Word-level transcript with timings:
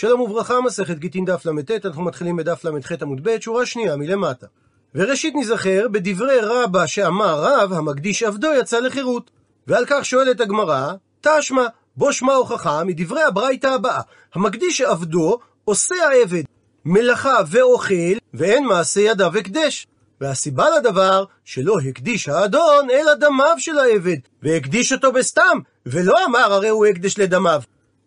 שלום 0.00 0.20
וברכה, 0.20 0.60
מסכת 0.60 0.98
גיטין 0.98 1.24
דף 1.24 1.46
ל"ט, 1.46 1.86
אנחנו 1.86 2.02
מתחילים 2.02 2.36
בדף 2.36 2.64
ל"ח 2.64 2.92
עמוד 3.02 3.20
ב', 3.22 3.40
שורה 3.40 3.66
שנייה 3.66 3.96
מלמטה. 3.96 4.46
וראשית 4.94 5.34
נזכר 5.36 5.86
בדברי 5.92 6.40
רבא 6.40 6.86
שאמר 6.86 7.40
רב, 7.42 7.72
המקדיש 7.72 8.22
עבדו 8.22 8.48
יצא 8.60 8.78
לחירות. 8.78 9.30
ועל 9.66 9.84
כך 9.86 10.04
שואלת 10.04 10.40
הגמרא, 10.40 10.92
תשמע, 11.20 11.66
בו 11.96 12.12
שמע 12.12 12.34
הוכחה 12.34 12.84
מדברי 12.84 13.22
הברייתא 13.22 13.66
הבאה, 13.66 14.00
המקדיש 14.34 14.80
עבדו 14.80 15.38
עושה 15.64 15.94
העבד 15.94 16.42
מלאכה 16.84 17.38
ואוכל, 17.46 18.18
ואין 18.34 18.64
מעשה 18.64 19.00
ידיו 19.00 19.36
הקדש. 19.36 19.86
והסיבה 20.20 20.66
לדבר, 20.78 21.24
שלא 21.44 21.74
הקדיש 21.88 22.28
האדון 22.28 22.90
אלא 22.90 23.14
דמיו 23.14 23.54
של 23.58 23.78
העבד, 23.78 24.18
והקדיש 24.42 24.92
אותו 24.92 25.12
בסתם, 25.12 25.58
ולא 25.86 26.24
אמר 26.24 26.52
הרי 26.52 26.68
הוא 26.68 26.86
הקדש 26.86 27.18
לדמיו. 27.18 27.60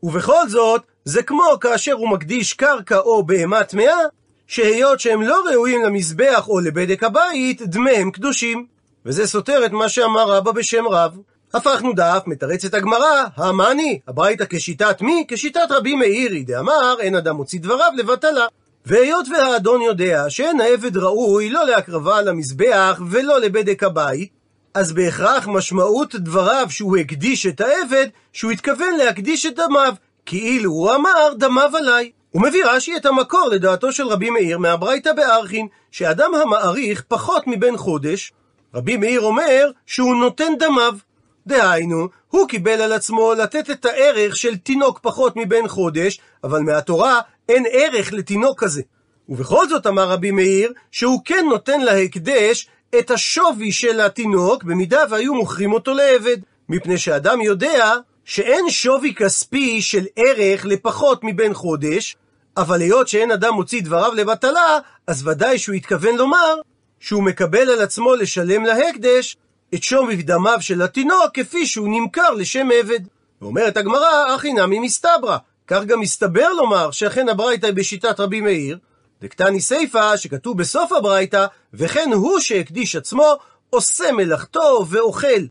ובכל 0.03 0.49
זאת, 0.49 0.90
זה 1.05 1.23
כמו 1.23 1.43
כאשר 1.61 1.93
הוא 1.93 2.09
מקדיש 2.09 2.53
קרקע 2.53 2.97
או 2.97 3.23
בהמה 3.23 3.63
טמאה, 3.63 3.97
שהיות 4.47 4.99
שהם 4.99 5.21
לא 5.21 5.43
ראויים 5.51 5.83
למזבח 5.83 6.47
או 6.47 6.59
לבדק 6.59 7.03
הבית, 7.03 7.61
דמיהם 7.61 8.11
קדושים. 8.11 8.65
וזה 9.05 9.27
סותר 9.27 9.65
את 9.65 9.71
מה 9.71 9.89
שאמר 9.89 10.31
רבא 10.31 10.51
בשם 10.51 10.87
רב. 10.87 11.17
הפכנו 11.53 11.93
דף, 11.93 12.23
מתרצת 12.25 12.73
הגמרא, 12.73 13.23
המאני, 13.35 13.99
הברייתא 14.07 14.45
כשיטת 14.49 15.01
מי? 15.01 15.25
כשיטת 15.27 15.67
רבי 15.69 15.95
מאירי, 15.95 16.43
דאמר, 16.43 16.95
אין 16.99 17.15
אדם 17.15 17.35
מוציא 17.35 17.59
דבריו 17.59 17.91
לבטלה. 17.97 18.45
והיות 18.85 19.27
והאדון 19.29 19.81
יודע 19.81 20.25
שאין 20.29 20.61
העבד 20.61 20.97
ראוי 20.97 21.49
לא 21.49 21.65
להקרבה 21.65 22.21
למזבח 22.21 23.01
ולא 23.09 23.39
לבדק 23.39 23.83
הבית, 23.83 24.29
אז 24.73 24.93
בהכרח 24.93 25.47
משמעות 25.47 26.15
דבריו 26.15 26.67
שהוא 26.69 26.97
הקדיש 26.97 27.45
את 27.45 27.61
העבד, 27.61 28.07
שהוא 28.33 28.51
התכוון 28.51 28.97
להקדיש 28.97 29.45
את 29.45 29.55
דמיו, 29.55 29.93
כאילו 30.25 30.71
הוא 30.71 30.95
אמר 30.95 31.33
דמיו 31.37 31.77
עליי. 31.77 32.11
הוא 32.31 32.41
מביא 32.41 32.65
רש"י 32.65 32.97
את 32.97 33.05
המקור 33.05 33.47
לדעתו 33.51 33.91
של 33.91 34.07
רבי 34.07 34.29
מאיר 34.29 34.57
מהברייתא 34.57 35.13
בארכין, 35.13 35.67
שאדם 35.91 36.35
המעריך 36.35 37.03
פחות 37.07 37.43
מבן 37.47 37.77
חודש, 37.77 38.33
רבי 38.75 38.97
מאיר 38.97 39.21
אומר 39.21 39.71
שהוא 39.85 40.15
נותן 40.15 40.53
דמיו. 40.59 40.93
דהיינו, 41.47 42.07
הוא 42.27 42.47
קיבל 42.47 42.81
על 42.81 42.93
עצמו 42.93 43.33
לתת 43.33 43.69
את 43.69 43.85
הערך 43.85 44.37
של 44.37 44.57
תינוק 44.57 44.99
פחות 44.99 45.33
מבן 45.35 45.67
חודש, 45.67 46.19
אבל 46.43 46.59
מהתורה 46.59 47.19
אין 47.49 47.65
ערך 47.71 48.13
לתינוק 48.13 48.59
כזה. 48.59 48.81
ובכל 49.29 49.67
זאת 49.69 49.87
אמר 49.87 50.09
רבי 50.09 50.31
מאיר, 50.31 50.73
שהוא 50.91 51.21
כן 51.25 51.45
נותן 51.49 51.81
להקדש 51.81 52.67
את 52.99 53.11
השווי 53.11 53.71
של 53.71 54.01
התינוק, 54.01 54.63
במידה 54.63 55.03
והיו 55.09 55.33
מוכרים 55.33 55.73
אותו 55.73 55.93
לעבד. 55.93 56.37
מפני 56.69 56.97
שאדם 56.97 57.41
יודע 57.41 57.95
שאין 58.25 58.69
שווי 58.69 59.15
כספי 59.15 59.81
של 59.81 60.05
ערך 60.15 60.65
לפחות 60.65 61.19
מבן 61.23 61.53
חודש, 61.53 62.15
אבל 62.57 62.81
היות 62.81 63.07
שאין 63.07 63.31
אדם 63.31 63.53
מוציא 63.53 63.81
דבריו 63.81 64.13
לבטלה, 64.15 64.77
אז 65.07 65.27
ודאי 65.27 65.57
שהוא 65.57 65.75
התכוון 65.75 66.15
לומר 66.15 66.55
שהוא 66.99 67.23
מקבל 67.23 67.69
על 67.69 67.81
עצמו 67.81 68.15
לשלם 68.15 68.65
להקדש 68.65 69.37
את 69.75 69.83
שווי 69.83 70.15
דמיו 70.15 70.57
של 70.61 70.81
התינוק 70.81 71.25
כפי 71.33 71.65
שהוא 71.65 71.87
נמכר 71.89 72.33
לשם 72.33 72.69
עבד. 72.79 72.99
ואומרת 73.41 73.77
הגמרא, 73.77 74.35
אחי 74.35 74.53
נמי 74.53 74.79
מסתברא. 74.79 75.37
כך 75.67 75.83
גם 75.83 75.99
מסתבר 75.99 76.53
לומר 76.53 76.91
שאכן 76.91 77.29
הברייתא 77.29 77.65
היא 77.65 77.73
בשיטת 77.73 78.19
רבי 78.19 78.41
מאיר, 78.41 78.77
דקתני 79.21 79.61
סיפא 79.61 80.17
שכתוב 80.17 80.57
בסוף 80.57 80.91
הברייתא, 80.91 81.45
וכן 81.73 82.09
הוא 82.13 82.39
שהקדיש 82.39 82.95
עצמו, 82.95 83.35
עושה 83.69 84.11
מלאכתו 84.11 84.85
ואוכל. 84.89 85.41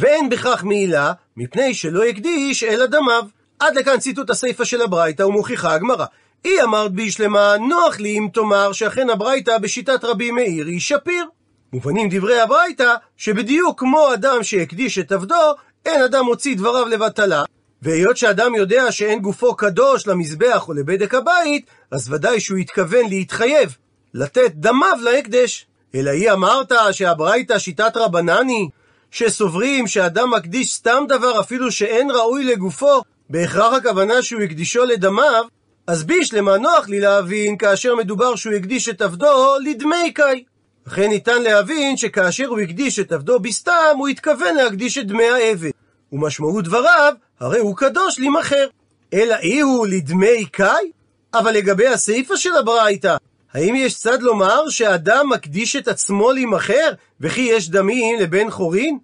ואין 0.00 0.28
בכך 0.28 0.64
מעילה, 0.64 1.12
מפני 1.36 1.74
שלא 1.74 2.04
הקדיש 2.04 2.64
אלא 2.64 2.86
דמיו. 2.86 3.22
עד 3.58 3.76
לכאן 3.76 3.98
ציטוט 3.98 4.30
הסיפא 4.30 4.64
של 4.64 4.82
הברייתא 4.82 5.22
ומוכיחה 5.22 5.74
הגמרא. 5.74 6.04
היא 6.44 6.62
אמרת 6.62 6.92
בישלמה, 6.92 7.56
נוח 7.68 8.00
לי 8.00 8.18
אם 8.18 8.28
תאמר 8.32 8.72
שאכן 8.72 9.10
הברייתא 9.10 9.58
בשיטת 9.58 10.04
רבי 10.04 10.30
מאיר 10.30 10.66
היא 10.66 10.80
שפיר. 10.80 11.24
מובנים 11.72 12.08
דברי 12.10 12.40
הברייתא, 12.40 12.94
שבדיוק 13.16 13.80
כמו 13.80 14.14
אדם 14.14 14.42
שהקדיש 14.42 14.98
את 14.98 15.12
עבדו, 15.12 15.54
אין 15.86 16.02
אדם 16.02 16.24
מוציא 16.24 16.56
דבריו 16.56 16.88
לבטלה. 16.88 17.44
והיות 17.82 18.16
שאדם 18.16 18.54
יודע 18.54 18.92
שאין 18.92 19.20
גופו 19.20 19.54
קדוש 19.54 20.06
למזבח 20.06 20.68
או 20.68 20.72
לבדק 20.72 21.14
הבית, 21.14 21.66
אז 21.90 22.12
ודאי 22.12 22.40
שהוא 22.40 22.58
התכוון 22.58 23.08
להתחייב, 23.08 23.76
לתת 24.14 24.52
דמיו 24.54 24.98
להקדש. 25.02 25.66
אלא 25.94 26.10
היא 26.10 26.32
אמרת 26.32 26.72
שהברייתא 26.92 27.58
שיטת 27.58 27.96
רבנני, 27.96 28.68
שסוברים 29.10 29.86
שאדם 29.86 30.30
מקדיש 30.30 30.74
סתם 30.74 31.04
דבר 31.08 31.40
אפילו 31.40 31.72
שאין 31.72 32.10
ראוי 32.10 32.44
לגופו, 32.44 33.02
בהכרח 33.30 33.74
הכוונה 33.74 34.22
שהוא 34.22 34.42
הקדישו 34.42 34.84
לדמיו, 34.84 35.44
אז 35.86 36.04
בישלמה 36.04 36.58
נוח 36.58 36.88
לי 36.88 37.00
להבין 37.00 37.56
כאשר 37.56 37.94
מדובר 37.94 38.36
שהוא 38.36 38.54
הקדיש 38.54 38.88
את 38.88 39.02
עבדו 39.02 39.56
לדמי 39.64 40.12
קאי. 40.14 40.44
לכן 40.86 41.08
ניתן 41.08 41.42
להבין 41.42 41.96
שכאשר 41.96 42.46
הוא 42.46 42.60
הקדיש 42.60 42.98
את 42.98 43.12
עבדו 43.12 43.40
בסתם, 43.40 43.96
הוא 43.98 44.08
התכוון 44.08 44.54
להקדיש 44.54 44.98
את 44.98 45.06
דמי 45.06 45.28
העבד. 45.28 45.70
ומשמעות 46.12 46.64
דבריו, 46.64 47.14
הרי 47.40 47.58
הוא 47.58 47.76
קדוש 47.76 48.18
להימכר. 48.18 48.66
אלא 49.14 49.34
אי 49.34 49.60
הוא 49.60 49.86
לדמי 49.86 50.46
קאי? 50.46 50.90
אבל 51.34 51.52
לגבי 51.52 51.86
הסיפא 51.86 52.36
של 52.36 52.56
הברייתא, 52.56 53.16
האם 53.54 53.74
יש 53.74 53.98
צד 53.98 54.22
לומר 54.22 54.68
שאדם 54.68 55.28
מקדיש 55.28 55.76
את 55.76 55.88
עצמו 55.88 56.32
להימכר, 56.32 56.92
וכי 57.20 57.40
יש 57.40 57.70
דמים 57.70 58.20
לבן 58.20 58.50
חורין? 58.50 58.98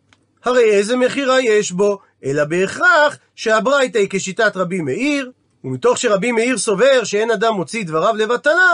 הרי 0.45 0.65
איזה 0.65 0.97
מכירה 0.97 1.41
יש 1.41 1.73
בו, 1.73 1.99
אלא 2.25 2.45
בהכרח 2.45 3.19
שהברייתא 3.35 3.99
היא 3.99 4.09
כשיטת 4.11 4.57
רבי 4.57 4.81
מאיר, 4.81 5.31
ומתוך 5.65 5.99
שרבי 5.99 6.33
מאיר 6.33 6.59
סובר 6.59 7.05
שאין 7.05 7.31
אדם 7.31 7.55
מוציא 7.55 7.85
דבריו 7.85 8.17
לבטלה, 8.17 8.73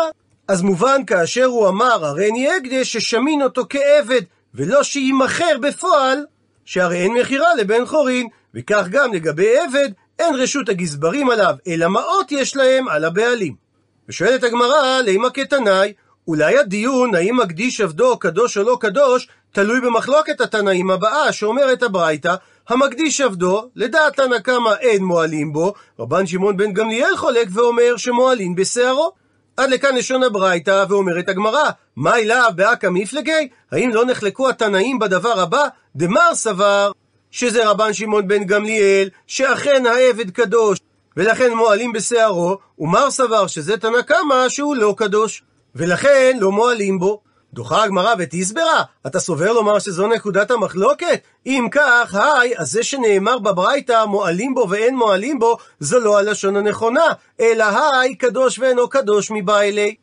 אז 0.49 0.63
מובן 0.63 1.05
כאשר 1.07 1.45
הוא 1.45 1.69
אמר 1.69 2.05
הריני 2.05 2.49
הקדש 2.51 2.93
ששמין 2.93 3.43
אותו 3.43 3.63
כעבד, 3.69 4.23
ולא 4.55 4.83
שיימכר 4.83 5.59
בפועל, 5.63 6.25
שהרי 6.65 7.03
אין 7.03 7.15
מכירה 7.15 7.55
לבן 7.55 7.87
חורין, 7.87 8.29
וכך 8.55 8.87
גם 8.91 9.13
לגבי 9.13 9.59
עבד, 9.59 9.89
אין 10.19 10.35
רשות 10.35 10.69
הגזברים 10.69 11.31
עליו, 11.31 11.55
אלא 11.67 11.89
מעות 11.89 12.33
יש 12.33 12.57
להם 12.57 12.89
על 12.89 13.05
הבעלים. 13.05 13.62
ושואלת 14.09 14.45
הגמרא, 14.45 15.01
לימה 15.01 15.31
כתנאי, 15.31 15.93
אולי 16.29 16.59
הדיון 16.59 17.15
האם 17.15 17.37
מקדיש 17.37 17.81
עבדו 17.81 18.19
קדוש 18.19 18.59
או 18.59 18.63
לא 18.63 18.77
קדוש, 18.81 19.29
תלוי 19.53 19.81
במחלוקת 19.81 20.41
התנאים 20.41 20.91
הבאה, 20.91 21.33
שאומרת 21.33 21.83
הברייתא, 21.83 22.35
המקדיש 22.69 23.21
עבדו, 23.21 23.71
לדעת 23.77 24.17
תנא 24.17 24.39
קמא 24.39 24.75
אין 24.81 25.05
מועלים 25.05 25.53
בו, 25.53 25.75
רבן 25.99 26.27
שמעון 26.27 26.57
בן 26.57 26.73
גמליאל 26.73 27.17
חולק 27.17 27.49
ואומר 27.53 27.97
שמועלים 27.97 28.55
בשערו. 28.55 29.13
עד 29.57 29.71
לכאן 29.71 29.97
לשון 29.97 30.23
הברייתא, 30.23 30.85
ואומרת 30.89 31.29
הגמרא, 31.29 31.71
מה 31.97 32.17
אליו 32.17 32.51
באקא 32.57 32.87
מפלגי? 32.91 33.49
האם 33.73 33.91
לא 33.91 34.05
נחלקו 34.05 34.49
התנאים 34.49 34.99
בדבר 34.99 35.41
הבא? 35.41 35.67
דמר 35.97 36.35
סבר, 36.35 36.93
שזה 37.31 37.71
רבן 37.71 37.93
שמעון 37.93 38.29
בן 38.29 38.45
גמליאל, 38.45 39.09
שאכן 39.27 39.87
העבד 39.87 40.31
קדוש, 40.31 40.79
ולכן 41.17 41.53
מועלים 41.53 41.93
בשערו, 41.93 42.59
ומר 42.79 43.11
סבר 43.11 43.47
שזה 43.47 43.77
תנא 43.77 44.03
קמא 44.03 44.49
שהוא 44.49 44.77
לא 44.77 44.95
קדוש, 44.97 45.43
ולכן 45.75 46.37
לא 46.41 46.51
מועלים 46.53 46.99
בו. 46.99 47.21
דוחה 47.53 47.85
הגמרא 47.85 48.15
ותסברה, 48.19 48.83
אתה 49.07 49.21
סובר 49.21 49.53
לומר 49.53 49.79
שזו 49.79 50.07
נקודת 50.07 50.51
המחלוקת? 50.51 51.21
אם 51.47 51.69
כך, 51.71 52.15
היי, 52.15 52.59
אז 52.59 52.71
זה 52.71 52.83
שנאמר 52.83 53.39
בברייתא 53.39 54.05
מועלים 54.05 54.55
בו 54.55 54.67
ואין 54.71 54.97
מועלים 54.97 55.39
בו, 55.39 55.57
זו 55.81 56.01
לא 56.01 56.19
הלשון 56.19 56.57
הנכונה, 56.57 57.07
אלא 57.41 57.65
היי, 57.65 58.15
קדוש 58.15 58.59
ואינו 58.59 58.89
קדוש 58.89 59.31
מבא 59.31 59.61
אלי. 59.61 59.95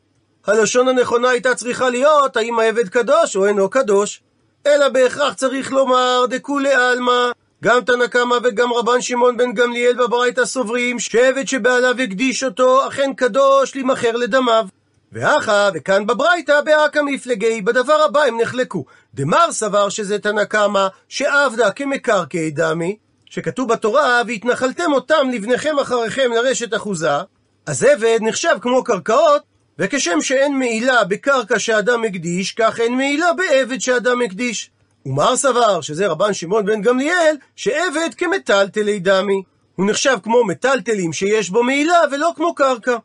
הלשון 0.48 0.88
הנכונה 0.88 1.30
הייתה 1.30 1.56
צריכה 1.56 1.90
להיות, 1.90 2.38
האם 2.38 2.60
העבד 2.60 2.90
קדוש 2.90 3.36
או 3.36 3.46
אינו 3.46 3.70
קדוש. 3.70 4.22
אלא 4.68 4.90
בהכרח 4.90 5.34
צריך 5.34 5.72
לומר, 5.72 6.26
דכולי 6.30 6.74
עלמא, 6.74 7.32
גם 7.64 7.82
תנא 7.82 8.08
קמא 8.08 8.36
וגם 8.44 8.74
רבן 8.74 9.02
שמעון 9.02 9.38
בן 9.38 9.54
גמליאל 9.54 9.94
בברייתא 9.94 10.46
סוברים 10.46 11.00
שעבד 11.00 11.48
שבעליו 11.48 11.96
הקדיש 12.02 12.44
אותו, 12.44 12.88
אכן 12.88 13.14
קדוש 13.14 13.76
להימכר 13.76 14.12
לדמיו. 14.12 14.68
והכה, 15.12 15.70
וכאן 15.74 16.08
בברייתא, 16.08 16.62
באקא 16.62 17.00
מפלגי, 17.06 17.62
בדבר 17.62 18.02
הבא 18.02 18.24
הם 18.24 18.42
נחלקו. 18.42 18.86
דמר 19.14 19.52
סבר 19.52 19.90
שזה 19.90 20.20
תנא 20.20 20.44
קמא, 20.44 20.88
שעבדה 21.10 21.72
כמקרקעי 21.72 22.52
דמי, 22.52 22.98
שכתוב 23.26 23.70
בתורה, 23.74 24.22
והתנחלתם 24.28 24.94
אותם 24.94 25.30
לבניכם 25.34 25.80
אחריכם 25.80 26.32
לרשת 26.32 26.74
אחוזה, 26.74 27.18
אז 27.66 27.84
עבד 27.84 28.20
נחשב 28.22 28.56
כמו 28.62 28.84
קרקעות, 28.84 29.42
וכשם 29.80 30.22
שאין 30.22 30.60
מעילה 30.60 31.04
בקרקע 31.04 31.60
שאדם 31.60 32.04
הקדיש, 32.04 32.52
כך 32.52 32.80
אין 32.80 32.98
מעילה 32.98 33.34
בעבד 33.34 33.82
שאדם 33.82 34.22
הקדיש. 34.22 34.72
ומר 35.06 35.36
סבר, 35.36 35.82
שזה 35.82 36.08
רבן 36.08 36.34
שמעון 36.34 36.66
בן 36.66 36.82
גמליאל, 36.82 37.36
שעבד 37.56 38.10
כמטלטלי 38.18 39.00
דמי. 39.00 39.44
הוא 39.76 39.86
נחשב 39.90 40.18
כמו 40.24 40.46
מטלטלים 40.46 41.14
שיש 41.14 41.50
בו 41.50 41.64
מעילה 41.64 42.00
ולא 42.12 42.32
כמו 42.36 42.56
קרקע. 42.56 42.98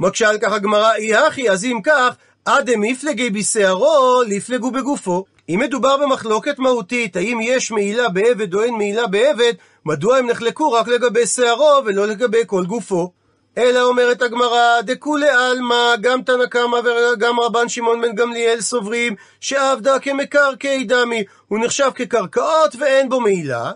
מקשה 0.00 0.28
על 0.28 0.38
כך 0.38 0.52
הגמרא, 0.52 0.94
אי 0.94 1.14
הכי, 1.14 1.50
אז 1.50 1.64
אם 1.64 1.80
כך, 1.84 2.14
עד 2.44 2.70
מפלגי 2.76 3.30
בשערו, 3.30 4.22
לפלגו 4.26 4.70
בגופו. 4.70 5.24
אם 5.48 5.60
מדובר 5.62 5.96
במחלוקת 5.96 6.58
מהותית, 6.58 7.16
האם 7.16 7.38
יש 7.42 7.70
מעילה 7.70 8.08
בעבד 8.08 8.54
או 8.54 8.62
אין 8.62 8.74
מעילה 8.74 9.06
בעבד, 9.06 9.52
מדוע 9.84 10.16
הם 10.16 10.26
נחלקו 10.26 10.72
רק 10.72 10.88
לגבי 10.88 11.26
שערו 11.26 11.82
ולא 11.84 12.06
לגבי 12.06 12.42
כל 12.46 12.64
גופו? 12.64 13.12
אלא 13.60 13.82
אומרת 13.82 14.22
הגמרא, 14.22 14.80
דכולי 14.80 15.28
עלמא, 15.28 15.94
גם 16.00 16.22
תנא 16.22 16.46
קמא 16.46 16.80
וגם 16.84 17.40
רבן 17.40 17.68
שמעון 17.68 18.00
בן 18.00 18.14
גמליאל 18.14 18.60
סוברים 18.60 19.14
שעבדה 19.40 19.98
כמקרקעי 19.98 20.84
דמי, 20.84 21.24
הוא 21.48 21.58
נחשב 21.58 21.90
כקרקעות 21.94 22.76
ואין 22.78 23.08
בו 23.08 23.20
מעילה. 23.20 23.70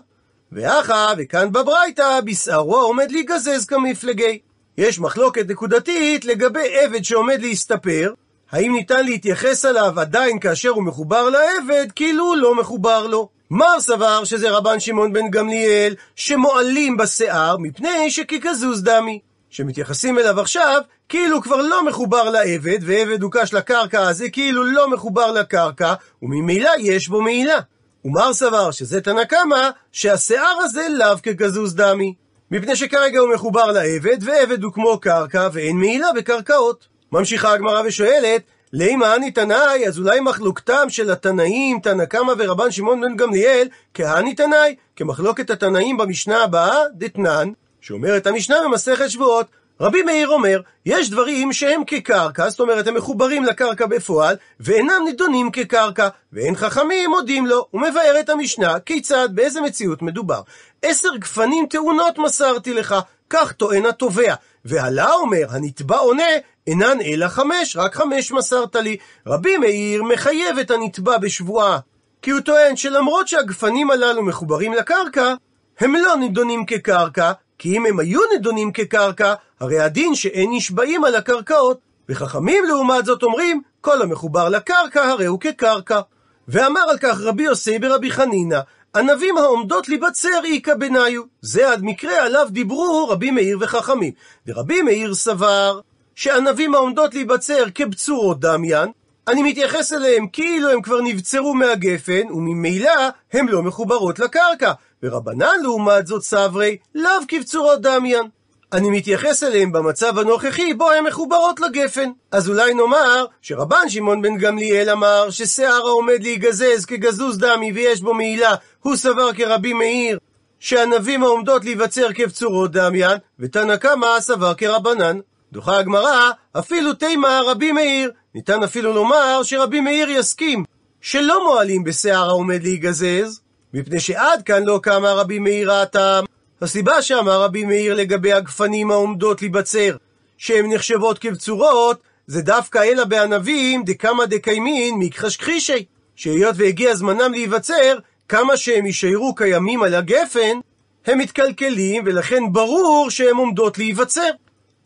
ואחא, 0.51 1.13
וכאן 1.17 1.51
בברייתא, 1.51 2.19
בשערו 2.25 2.75
עומד 2.75 3.11
להיגזז 3.11 3.65
כמפלגי. 3.65 4.39
יש 4.77 4.99
מחלוקת 4.99 5.49
נקודתית 5.49 6.25
לגבי 6.25 6.79
עבד 6.79 7.03
שעומד 7.03 7.41
להסתפר, 7.41 8.13
האם 8.51 8.73
ניתן 8.73 9.05
להתייחס 9.05 9.65
עליו 9.65 9.99
עדיין 9.99 10.39
כאשר 10.39 10.69
הוא 10.69 10.83
מחובר 10.83 11.29
לעבד, 11.29 11.87
כאילו 11.95 12.35
לא 12.35 12.55
מחובר 12.55 13.07
לו. 13.07 13.29
מר 13.51 13.79
סבר 13.79 14.23
שזה 14.23 14.51
רבן 14.51 14.79
שמעון 14.79 15.13
בן 15.13 15.29
גמליאל, 15.29 15.95
שמועלים 16.15 16.97
בשיער 16.97 17.57
מפני 17.59 18.11
שככזוז 18.11 18.83
דמי. 18.83 19.19
שמתייחסים 19.55 20.19
אליו 20.19 20.39
עכשיו, 20.39 20.81
כאילו 21.09 21.41
כבר 21.41 21.61
לא 21.61 21.85
מחובר 21.85 22.29
לעבד, 22.29 22.77
ועבד 22.81 23.21
הוקש 23.21 23.53
לקרקע 23.53 24.07
הזה 24.07 24.29
כאילו 24.29 24.63
לא 24.63 24.89
מחובר 24.89 25.31
לקרקע, 25.31 25.93
וממילא 26.21 26.71
יש 26.79 27.07
בו 27.07 27.21
מעילה. 27.21 27.59
ומר 28.05 28.33
סבר 28.33 28.71
שזה 28.71 29.01
תנא 29.01 29.23
קמא, 29.23 29.69
שהשיער 29.91 30.57
הזה 30.63 30.87
לאו 30.89 31.17
כגזוז 31.23 31.75
דמי. 31.75 32.13
מפני 32.51 32.75
שכרגע 32.75 33.19
הוא 33.19 33.33
מחובר 33.33 33.71
לעבד, 33.71 34.17
ועבד 34.21 34.63
הוא 34.63 34.73
כמו 34.73 34.99
קרקע, 34.99 35.49
ואין 35.53 35.77
מעילה 35.77 36.07
בקרקעות. 36.15 36.87
ממשיכה 37.11 37.53
הגמרא 37.53 37.81
ושואלת, 37.85 38.41
לימה 38.73 39.15
אני 39.15 39.31
תנאי, 39.31 39.87
אז 39.87 39.99
אולי 39.99 40.19
מחלוקתם 40.19 40.89
של 40.89 41.11
התנאים, 41.11 41.79
תנא 41.79 42.05
קמא 42.05 42.33
ורבן 42.37 42.71
שמעון 42.71 43.01
בן 43.01 43.15
גמליאל, 43.15 43.67
כהני 43.93 44.35
תנאי, 44.35 44.75
כמחלוקת 44.95 45.49
התנאים 45.49 45.97
במשנה 45.97 46.43
הבאה, 46.43 46.77
דתנן, 46.93 47.51
שאומרת 47.85 48.27
המשנה 48.27 48.55
במסכת 48.65 49.09
שבועות, 49.09 49.47
רבי 49.79 50.01
מאיר 50.01 50.27
אומר, 50.27 50.61
יש 50.85 51.09
דברים 51.09 51.53
שהם 51.53 51.83
כקרקע, 51.87 52.49
זאת 52.49 52.59
אומרת 52.59 52.87
הם 52.87 52.95
מחוברים 52.95 53.43
לקרקע 53.43 53.85
בפועל, 53.85 54.35
ואינם 54.59 55.01
נידונים 55.05 55.51
כקרקע, 55.51 56.07
ואין 56.33 56.55
חכמים 56.55 57.09
מודים 57.09 57.45
לו. 57.45 57.67
הוא 57.71 57.81
מבאר 57.81 58.19
את 58.19 58.29
המשנה, 58.29 58.79
כיצד, 58.79 59.29
באיזה 59.31 59.61
מציאות 59.61 60.01
מדובר. 60.01 60.41
עשר 60.81 61.15
גפנים 61.15 61.65
תאונות 61.69 62.17
מסרתי 62.17 62.73
לך, 62.73 62.95
כך 63.29 63.51
טוען 63.51 63.85
התובע. 63.85 64.35
והלה 64.65 65.13
אומר, 65.13 65.45
הנתבע 65.49 65.97
עונה, 65.97 66.23
אינן 66.67 67.01
אלא 67.01 67.27
חמש, 67.27 67.77
רק 67.77 67.95
חמש 67.95 68.31
מסרת 68.31 68.75
לי. 68.75 68.97
רבי 69.27 69.57
מאיר 69.57 70.03
מחייב 70.03 70.57
את 70.59 70.71
הנתבע 70.71 71.17
בשבועה. 71.17 71.79
כי 72.21 72.31
הוא 72.31 72.39
טוען 72.39 72.75
שלמרות 72.75 73.27
שהגפנים 73.27 73.91
הללו 73.91 74.23
מחוברים 74.23 74.73
לקרקע, 74.73 75.33
הם 75.79 75.95
לא 75.95 76.15
נידונים 76.15 76.65
כקרקע, 76.65 77.31
כי 77.57 77.77
אם 77.77 77.85
הם 77.85 77.99
היו 77.99 78.21
נדונים 78.35 78.71
כקרקע, 78.71 79.33
הרי 79.59 79.79
הדין 79.79 80.15
שאין 80.15 80.49
נשבעים 80.53 81.03
על 81.03 81.15
הקרקעות. 81.15 81.79
וחכמים 82.09 82.65
לעומת 82.65 83.05
זאת 83.05 83.23
אומרים, 83.23 83.61
כל 83.81 84.01
המחובר 84.01 84.49
לקרקע 84.49 85.03
הרי 85.03 85.25
הוא 85.25 85.39
כקרקע. 85.39 85.99
ואמר 86.47 86.81
על 86.89 86.97
כך 86.97 87.19
רבי 87.19 87.43
יוסי 87.43 87.79
ברבי 87.79 88.11
חנינא, 88.11 88.59
ענבים 88.95 89.37
העומדות 89.37 89.89
להיבצר 89.89 90.41
איכא 90.45 90.75
בניו. 90.75 91.21
זה 91.41 91.71
עד 91.71 91.83
מקרה 91.83 92.25
עליו 92.25 92.47
דיברו 92.51 93.07
רבי 93.09 93.31
מאיר 93.31 93.57
וחכמים. 93.61 94.11
ורבי 94.47 94.81
מאיר 94.81 95.13
סבר 95.13 95.79
שענבים 96.15 96.75
העומדות 96.75 97.13
להיבצר 97.13 97.63
כבצורות 97.75 98.39
דמיין, 98.39 98.91
אני 99.27 99.43
מתייחס 99.43 99.93
אליהם 99.93 100.27
כאילו 100.27 100.69
הם 100.69 100.81
כבר 100.81 101.01
נבצרו 101.01 101.53
מהגפן, 101.53 102.31
וממילא 102.31 102.91
הם 103.33 103.49
לא 103.49 103.63
מחוברות 103.63 104.19
לקרקע. 104.19 104.71
ורבנן 105.05 105.61
לעומת 105.63 106.07
זאת 106.07 106.23
סברי, 106.23 106.77
לאו 106.95 107.11
כבצורות 107.27 107.81
דמיין. 107.81 108.27
אני 108.73 108.89
מתייחס 108.89 109.43
אליהם 109.43 109.71
במצב 109.71 110.19
הנוכחי 110.19 110.73
בו 110.73 110.91
הן 110.91 111.03
מחוברות 111.03 111.59
לגפן. 111.59 112.09
אז 112.31 112.49
אולי 112.49 112.73
נאמר 112.73 113.25
שרבן 113.41 113.89
שמעון 113.89 114.21
בן 114.21 114.37
גמליאל 114.37 114.89
אמר 114.89 115.29
ששיער 115.29 115.87
העומד 115.87 116.23
להיגזז 116.23 116.85
כגזוז 116.85 117.37
דמי 117.37 117.71
ויש 117.71 118.01
בו 118.01 118.13
מעילה, 118.13 118.55
הוא 118.79 118.95
סבר 118.95 119.33
כרבי 119.33 119.73
מאיר 119.73 120.17
שענבים 120.59 121.23
העומדות 121.23 121.63
להיווצר 121.63 122.13
כבצורות 122.13 122.71
דמיין, 122.71 123.17
ותנא 123.39 123.75
קמא 123.75 124.19
סבר 124.19 124.53
כרבנן. 124.53 125.19
דוחה 125.51 125.77
הגמרא, 125.77 126.31
אפילו 126.59 126.93
תימא 126.93 127.41
רבי 127.45 127.71
מאיר. 127.71 128.11
ניתן 128.35 128.63
אפילו 128.63 128.93
לומר 128.93 129.43
שרבי 129.43 129.79
מאיר 129.79 130.09
יסכים 130.09 130.63
שלא 131.01 131.43
מועלים 131.43 131.83
בשיער 131.83 132.29
העומד 132.29 132.63
להיגזז, 132.63 133.41
מפני 133.75 133.99
שעד 133.99 134.41
כאן 134.41 134.63
לא 134.63 134.79
קמה 134.83 135.13
רבי 135.13 135.39
מאיר 135.39 135.71
הטעם. 135.71 136.25
הסיבה 136.61 137.01
שאמר 137.01 137.41
רבי 137.41 137.65
מאיר 137.65 137.93
לגבי 137.93 138.33
הגפנים 138.33 138.91
העומדות 138.91 139.41
להיבצר, 139.41 139.95
שהן 140.37 140.73
נחשבות 140.73 141.19
כבצורות, 141.19 141.97
זה 142.27 142.41
דווקא 142.41 142.83
אלא 142.83 143.03
בענבים 143.03 143.83
דקמא 143.83 144.25
דקיימין 144.25 144.95
מכחשכחישי, 144.99 145.85
שהיות 146.15 146.55
והגיע 146.57 146.95
זמנם 146.95 147.31
להיווצר, 147.31 147.97
כמה 148.29 148.57
שהם 148.57 148.85
יישארו 148.85 149.35
קיימים 149.35 149.83
על 149.83 149.95
הגפן, 149.95 150.59
הם 151.05 151.17
מתקלקלים, 151.17 152.03
ולכן 152.05 152.43
ברור 152.51 153.09
שהם 153.09 153.37
עומדות 153.37 153.77
להיווצר. 153.77 154.29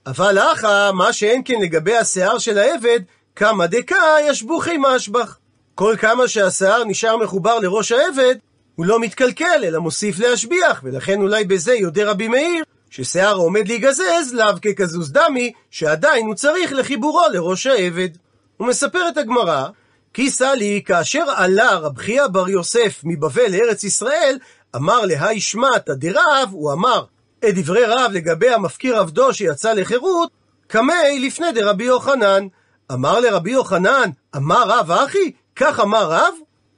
אבל 0.05 0.39
אחא, 0.39 0.91
מה 0.91 1.13
שאין 1.13 1.41
כן 1.45 1.61
לגבי 1.61 1.97
השיער 1.97 2.37
של 2.37 2.57
העבד, 2.57 2.99
כמה 3.35 3.67
דקה 3.67 4.15
ישבוכי 4.27 4.77
משבח. 4.79 5.37
כל 5.75 5.95
כמה 5.99 6.27
שהשיער 6.27 6.83
נשאר 6.83 7.17
מחובר 7.17 7.59
לראש 7.59 7.91
העבד, 7.91 8.35
הוא 8.79 8.85
לא 8.85 8.99
מתקלקל, 8.99 9.63
אלא 9.63 9.79
מוסיף 9.79 10.19
להשביח, 10.19 10.81
ולכן 10.83 11.21
אולי 11.21 11.43
בזה 11.43 11.73
יודע 11.73 12.11
רבי 12.11 12.27
מאיר, 12.27 12.63
ששיער 12.89 13.31
העומד 13.31 13.67
להיגזז 13.67 14.33
לאו 14.33 14.53
ככזוז 14.61 15.11
דמי, 15.11 15.51
שעדיין 15.71 16.25
הוא 16.25 16.35
צריך 16.35 16.73
לחיבורו 16.73 17.21
לראש 17.33 17.67
העבד. 17.67 18.09
הוא 18.57 18.67
מספר 18.67 19.09
את 19.09 19.17
הגמרא, 19.17 19.67
כי 20.13 20.29
סלי, 20.29 20.81
כאשר 20.85 21.23
עלה 21.35 21.75
רב 21.75 21.97
חייא 21.97 22.27
בר 22.27 22.49
יוסף 22.49 23.01
מבבל 23.03 23.51
לארץ 23.51 23.83
ישראל, 23.83 24.37
אמר 24.75 25.05
להי 25.05 25.39
שמעתא 25.41 25.93
דרב, 25.93 26.49
הוא 26.51 26.73
אמר 26.73 27.03
את 27.39 27.55
דברי 27.55 27.85
רב 27.85 28.11
לגבי 28.13 28.49
המפקיר 28.49 28.97
עבדו 28.99 29.33
שיצא 29.33 29.73
לחירות, 29.73 30.31
קמי 30.67 31.19
לפני 31.19 31.51
דרבי 31.51 31.83
יוחנן. 31.83 32.47
אמר 32.91 33.19
לרבי 33.19 33.51
יוחנן, 33.51 34.09
אמר 34.35 34.63
רב 34.67 34.91
אחי? 34.91 35.31
כך 35.55 35.79
אמר 35.79 36.11
רב? 36.11 36.33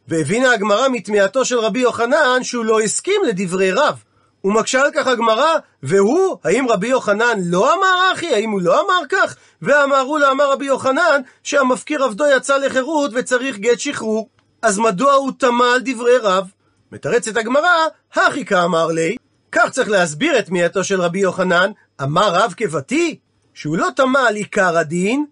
והבינה 0.08 0.54
הגמרא 0.54 0.88
מתמיהתו 0.90 1.46
של 1.46 1.60
רבי 1.60 1.80
יוחנן 1.80 2.44
שהוא 2.44 2.66
לא 2.66 2.82
הסכים 2.82 3.22
לדברי 3.28 3.72
רב. 3.72 4.04
ומקשה 4.44 4.82
על 4.82 4.92
כך 4.94 5.08
הגמרא, 5.08 5.58
והוא, 5.84 6.38
האם 6.44 6.70
רבי 6.70 6.88
יוחנן 6.88 7.40
לא 7.46 7.74
אמר 7.74 8.12
אחי? 8.14 8.34
האם 8.34 8.52
הוא 8.52 8.62
לא 8.62 8.82
אמר 8.82 9.08
כך? 9.10 9.36
ואמרו 9.62 10.18
לה, 10.18 10.32
אמר 10.32 10.52
רבי 10.52 10.66
יוחנן, 10.66 11.22
שהמפקיר 11.44 12.04
עבדו 12.04 12.26
יצא 12.38 12.58
לחירות 12.58 13.12
וצריך 13.14 13.58
גט 13.58 13.80
שחרור. 13.80 14.30
אז 14.62 14.80
מדוע 14.80 15.14
הוא 15.14 15.32
תמה 15.38 15.74
על 15.74 15.82
דברי 15.86 16.18
רב? 16.18 16.48
מתרצת 16.92 17.38
הגמרא, 17.38 17.88
הכי 18.14 18.46
כאמר 18.46 18.88
לי, 18.88 19.16
כך 19.52 19.70
צריך 19.70 19.90
להסביר 19.90 20.40
את 20.40 20.46
תמיהתו 20.46 20.84
של 20.84 21.02
רבי 21.02 21.20
יוחנן, 21.20 21.72
אמר 22.02 22.34
רב 22.34 22.54
כבתי, 22.58 23.20
שהוא 23.54 23.78
לא 23.78 23.88
תמה 23.96 24.28
על 24.28 24.36
עיקר 24.36 24.78
הדין, 24.78 25.26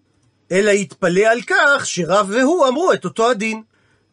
אלא 0.52 0.70
התפלא 0.70 1.20
על 1.20 1.40
כך 1.46 1.86
שרב 1.86 2.26
והוא 2.30 2.68
אמרו 2.68 2.92
את 2.92 3.04
אותו 3.04 3.30
הדין. 3.30 3.62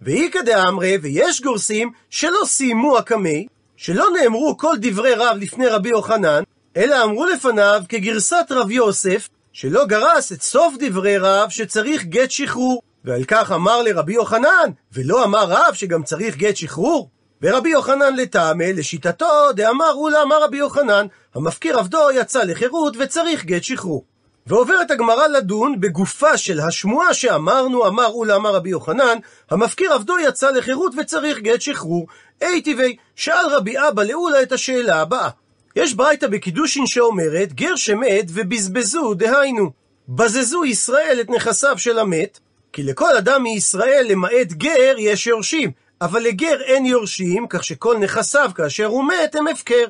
ואיכא 0.02 0.42
דאמרי, 0.42 0.98
ויש 1.02 1.42
גורסים 1.42 1.92
שלא 2.10 2.42
סיימו 2.46 2.98
הקמי, 2.98 3.48
שלא 3.78 4.06
נאמרו 4.22 4.58
כל 4.58 4.76
דברי 4.82 5.14
רב 5.14 5.38
לפני 5.40 5.68
רבי 5.68 5.90
יוחנן, 5.90 6.44
אלא 6.78 7.04
אמרו 7.04 7.26
לפניו 7.26 7.82
כגרסת 7.90 8.46
רב 8.50 8.72
יוסף, 8.72 9.30
שלא 9.54 9.86
גרס 9.86 10.32
את 10.32 10.42
סוף 10.42 10.74
דברי 10.80 11.18
רב 11.18 11.50
שצריך 11.50 12.06
גט 12.06 12.32
שחרור. 12.32 12.82
ועל 13.06 13.24
כך 13.24 13.52
אמר 13.52 13.82
לרבי 13.82 14.14
יוחנן, 14.14 14.70
ולא 14.94 15.24
אמר 15.24 15.46
רב 15.48 15.74
שגם 15.74 16.04
צריך 16.04 16.38
גט 16.38 16.56
שחרור? 16.56 17.10
ורבי 17.42 17.70
יוחנן 17.70 18.16
לטעמי, 18.16 18.74
לשיטתו, 18.74 19.52
דאמר 19.56 19.90
הוא 19.90 20.10
לאמר 20.10 20.44
רבי 20.44 20.58
יוחנן, 20.58 21.06
המפקיר 21.36 21.80
עבדו 21.80 22.12
יצא 22.14 22.44
לחירות 22.44 22.94
וצריך 23.00 23.46
גט 23.46 23.64
שחרור. 23.64 24.06
ועוברת 24.48 24.92
הגמרא 24.92 25.28
לדון 25.28 25.80
בגופה 25.80 26.38
של 26.38 26.60
השמועה 26.60 27.14
שאמרנו, 27.14 27.88
אמר 27.88 28.08
אולה 28.08 28.36
אמר 28.36 28.56
רבי 28.56 28.70
יוחנן, 28.70 29.18
המפקיר 29.52 29.94
עבדו 29.94 30.20
יצא 30.20 30.52
לחירות 30.52 30.94
וצריך 30.98 31.40
גט 31.40 31.62
שחרור. 31.62 32.08
אי 32.42 32.62
טבעי, 32.62 32.96
שאל 33.16 33.48
רבי 33.52 33.74
אבא 33.78 34.04
לאולה 34.04 34.42
את 34.42 34.52
השאלה 34.52 35.02
הבאה. 35.02 35.30
יש 35.76 35.94
ברייתא 35.94 36.28
בקידושין 36.28 36.88
שאומרת, 36.88 37.54
גר 37.54 37.76
שמת 37.76 38.26
ובזבזו, 38.30 39.14
דהיינו, 39.14 39.72
בזזו 40.10 40.66
ישראל 40.66 41.18
את 41.22 41.30
נכסיו 41.30 41.78
של 41.78 42.00
המת, 42.00 42.40
כי 42.74 42.84
לכל 42.84 43.18
אדם 43.18 43.44
מישראל 43.44 44.06
למעט 44.10 44.48
גר 44.52 44.96
יש 44.98 45.28
יורשים, 45.28 45.72
אבל 46.02 46.22
לגר 46.22 46.62
אין 46.62 46.86
יורשים, 46.86 47.48
כך 47.50 47.64
שכל 47.64 47.98
נכסיו 47.98 48.52
כאשר 48.56 48.86
הוא 48.86 49.06
מת 49.08 49.36
הם 49.36 49.48
הפקר. 49.48 49.86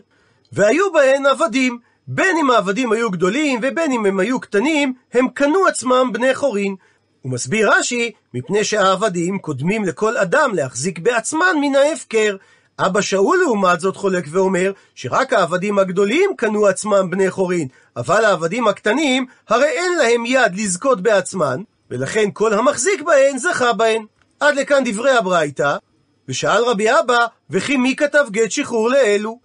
והיו 0.51 0.93
בהן 0.93 1.25
עבדים, 1.25 1.79
בין 2.07 2.37
אם 2.37 2.51
העבדים 2.51 2.91
היו 2.91 3.11
גדולים 3.11 3.59
ובין 3.63 3.91
אם 3.91 4.05
הם 4.05 4.19
היו 4.19 4.39
קטנים, 4.39 4.93
הם 5.13 5.27
קנו 5.33 5.67
עצמם 5.67 6.09
בני 6.13 6.35
חורין. 6.35 6.75
הוא 7.21 7.31
מסביר 7.31 7.71
רש"י, 7.71 8.11
מפני 8.33 8.63
שהעבדים 8.63 9.39
קודמים 9.39 9.85
לכל 9.85 10.17
אדם 10.17 10.51
להחזיק 10.53 10.99
בעצמן 10.99 11.55
מן 11.61 11.75
ההפקר, 11.75 12.35
אבא 12.79 13.01
שאול 13.01 13.37
לעומת 13.37 13.79
זאת 13.79 13.95
חולק 13.95 14.25
ואומר 14.31 14.71
שרק 14.95 15.33
העבדים 15.33 15.79
הגדולים 15.79 16.29
קנו 16.37 16.67
עצמם 16.67 17.09
בני 17.09 17.31
חורין, 17.31 17.67
אבל 17.97 18.25
העבדים 18.25 18.67
הקטנים 18.67 19.25
הרי 19.49 19.65
אין 19.65 19.97
להם 19.97 20.25
יד 20.25 20.55
לזכות 20.55 21.01
בעצמן, 21.01 21.61
ולכן 21.91 22.29
כל 22.33 22.53
המחזיק 22.53 23.01
בהן 23.01 23.37
זכה 23.37 23.73
בהן. 23.73 24.05
עד 24.39 24.55
לכאן 24.55 24.83
דברי 24.85 25.11
הברייתא, 25.11 25.77
ושאל 26.29 26.63
רבי 26.63 26.99
אבא, 26.99 27.25
וכי 27.49 27.77
מי 27.77 27.95
כתב 27.95 28.25
גט 28.31 28.51
שחרור 28.51 28.89
לאלו? 28.89 29.39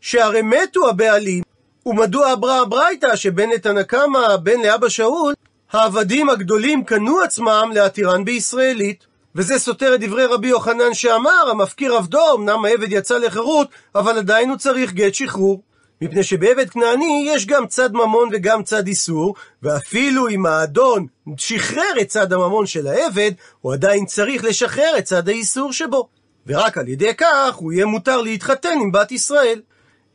שהרי 0.00 0.42
מתו 0.42 0.88
הבעלים, 0.88 1.42
ומדוע 1.88 2.32
עברה 2.32 2.60
הברייתא 2.60 3.16
שבן 3.16 3.48
לתנא 3.50 3.82
קמא, 3.82 4.36
בן 4.36 4.60
לאבא 4.60 4.88
שאול, 4.88 5.34
העבדים 5.72 6.30
הגדולים 6.30 6.84
קנו 6.84 7.20
עצמם 7.20 7.70
להתירן 7.74 8.24
בישראלית? 8.24 9.06
וזה 9.34 9.58
סותר 9.58 9.94
את 9.94 10.00
דברי 10.00 10.26
רבי 10.26 10.48
יוחנן 10.48 10.94
שאמר, 10.94 11.50
המפקיר 11.50 11.94
עבדו, 11.94 12.34
אמנם 12.34 12.64
העבד 12.64 12.92
יצא 12.92 13.18
לחירות, 13.18 13.68
אבל 13.94 14.18
עדיין 14.18 14.48
הוא 14.48 14.58
צריך 14.58 14.92
גט 14.92 15.14
שחרור. 15.14 15.62
מפני 16.02 16.22
שבעבד 16.22 16.70
כנעני 16.70 17.28
יש 17.28 17.46
גם 17.46 17.66
צד 17.66 17.92
ממון 17.92 18.28
וגם 18.32 18.62
צד 18.62 18.86
איסור, 18.86 19.34
ואפילו 19.62 20.28
אם 20.28 20.46
האדון 20.46 21.06
שחרר 21.36 22.00
את 22.00 22.08
צד 22.08 22.32
הממון 22.32 22.66
של 22.66 22.86
העבד, 22.86 23.32
הוא 23.60 23.72
עדיין 23.72 24.06
צריך 24.06 24.44
לשחרר 24.44 24.98
את 24.98 25.04
צד 25.04 25.28
האיסור 25.28 25.72
שבו. 25.72 26.08
ורק 26.46 26.78
על 26.78 26.88
ידי 26.88 27.14
כך 27.14 27.54
הוא 27.54 27.72
יהיה 27.72 27.86
מותר 27.86 28.20
להתחתן 28.20 28.78
עם 28.82 28.92
בת 28.92 29.12
ישראל. 29.12 29.60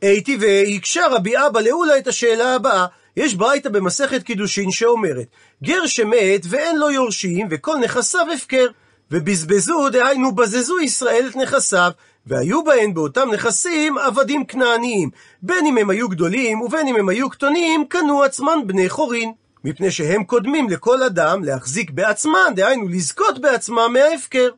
הייתי 0.08 0.36
והקשה 0.40 1.06
רבי 1.10 1.34
אבא 1.46 1.60
לאולה 1.60 1.98
את 1.98 2.06
השאלה 2.06 2.54
הבאה, 2.54 2.86
יש 3.16 3.34
ברייתא 3.34 3.68
במסכת 3.68 4.22
קידושין 4.22 4.70
שאומרת, 4.70 5.26
גר 5.62 5.86
שמת 5.86 6.40
ואין 6.48 6.78
לו 6.78 6.90
יורשים 6.90 7.48
וכל 7.50 7.78
נכסיו 7.78 8.26
הפקר. 8.34 8.66
ובזבזו, 9.10 9.88
דהיינו 9.90 10.34
בזזו 10.34 10.80
ישראל 10.80 11.26
את 11.30 11.36
נכסיו, 11.36 11.90
והיו 12.26 12.64
בהן 12.64 12.94
באותם 12.94 13.28
נכסים 13.32 13.98
עבדים 13.98 14.44
כנעניים, 14.44 15.10
בין 15.42 15.66
אם 15.66 15.78
הם 15.78 15.90
היו 15.90 16.08
גדולים 16.08 16.60
ובין 16.60 16.88
אם 16.88 16.96
הם 16.96 17.08
היו 17.08 17.30
קטנים, 17.30 17.84
קנו 17.88 18.22
עצמן 18.22 18.58
בני 18.66 18.88
חורין. 18.88 19.32
מפני 19.64 19.90
שהם 19.90 20.24
קודמים 20.24 20.68
לכל 20.68 21.02
אדם 21.02 21.44
להחזיק 21.44 21.90
בעצמן, 21.90 22.52
דהיינו 22.56 22.88
לזכות 22.88 23.40
בעצמם 23.40 23.92
מההפקר. 23.92 24.48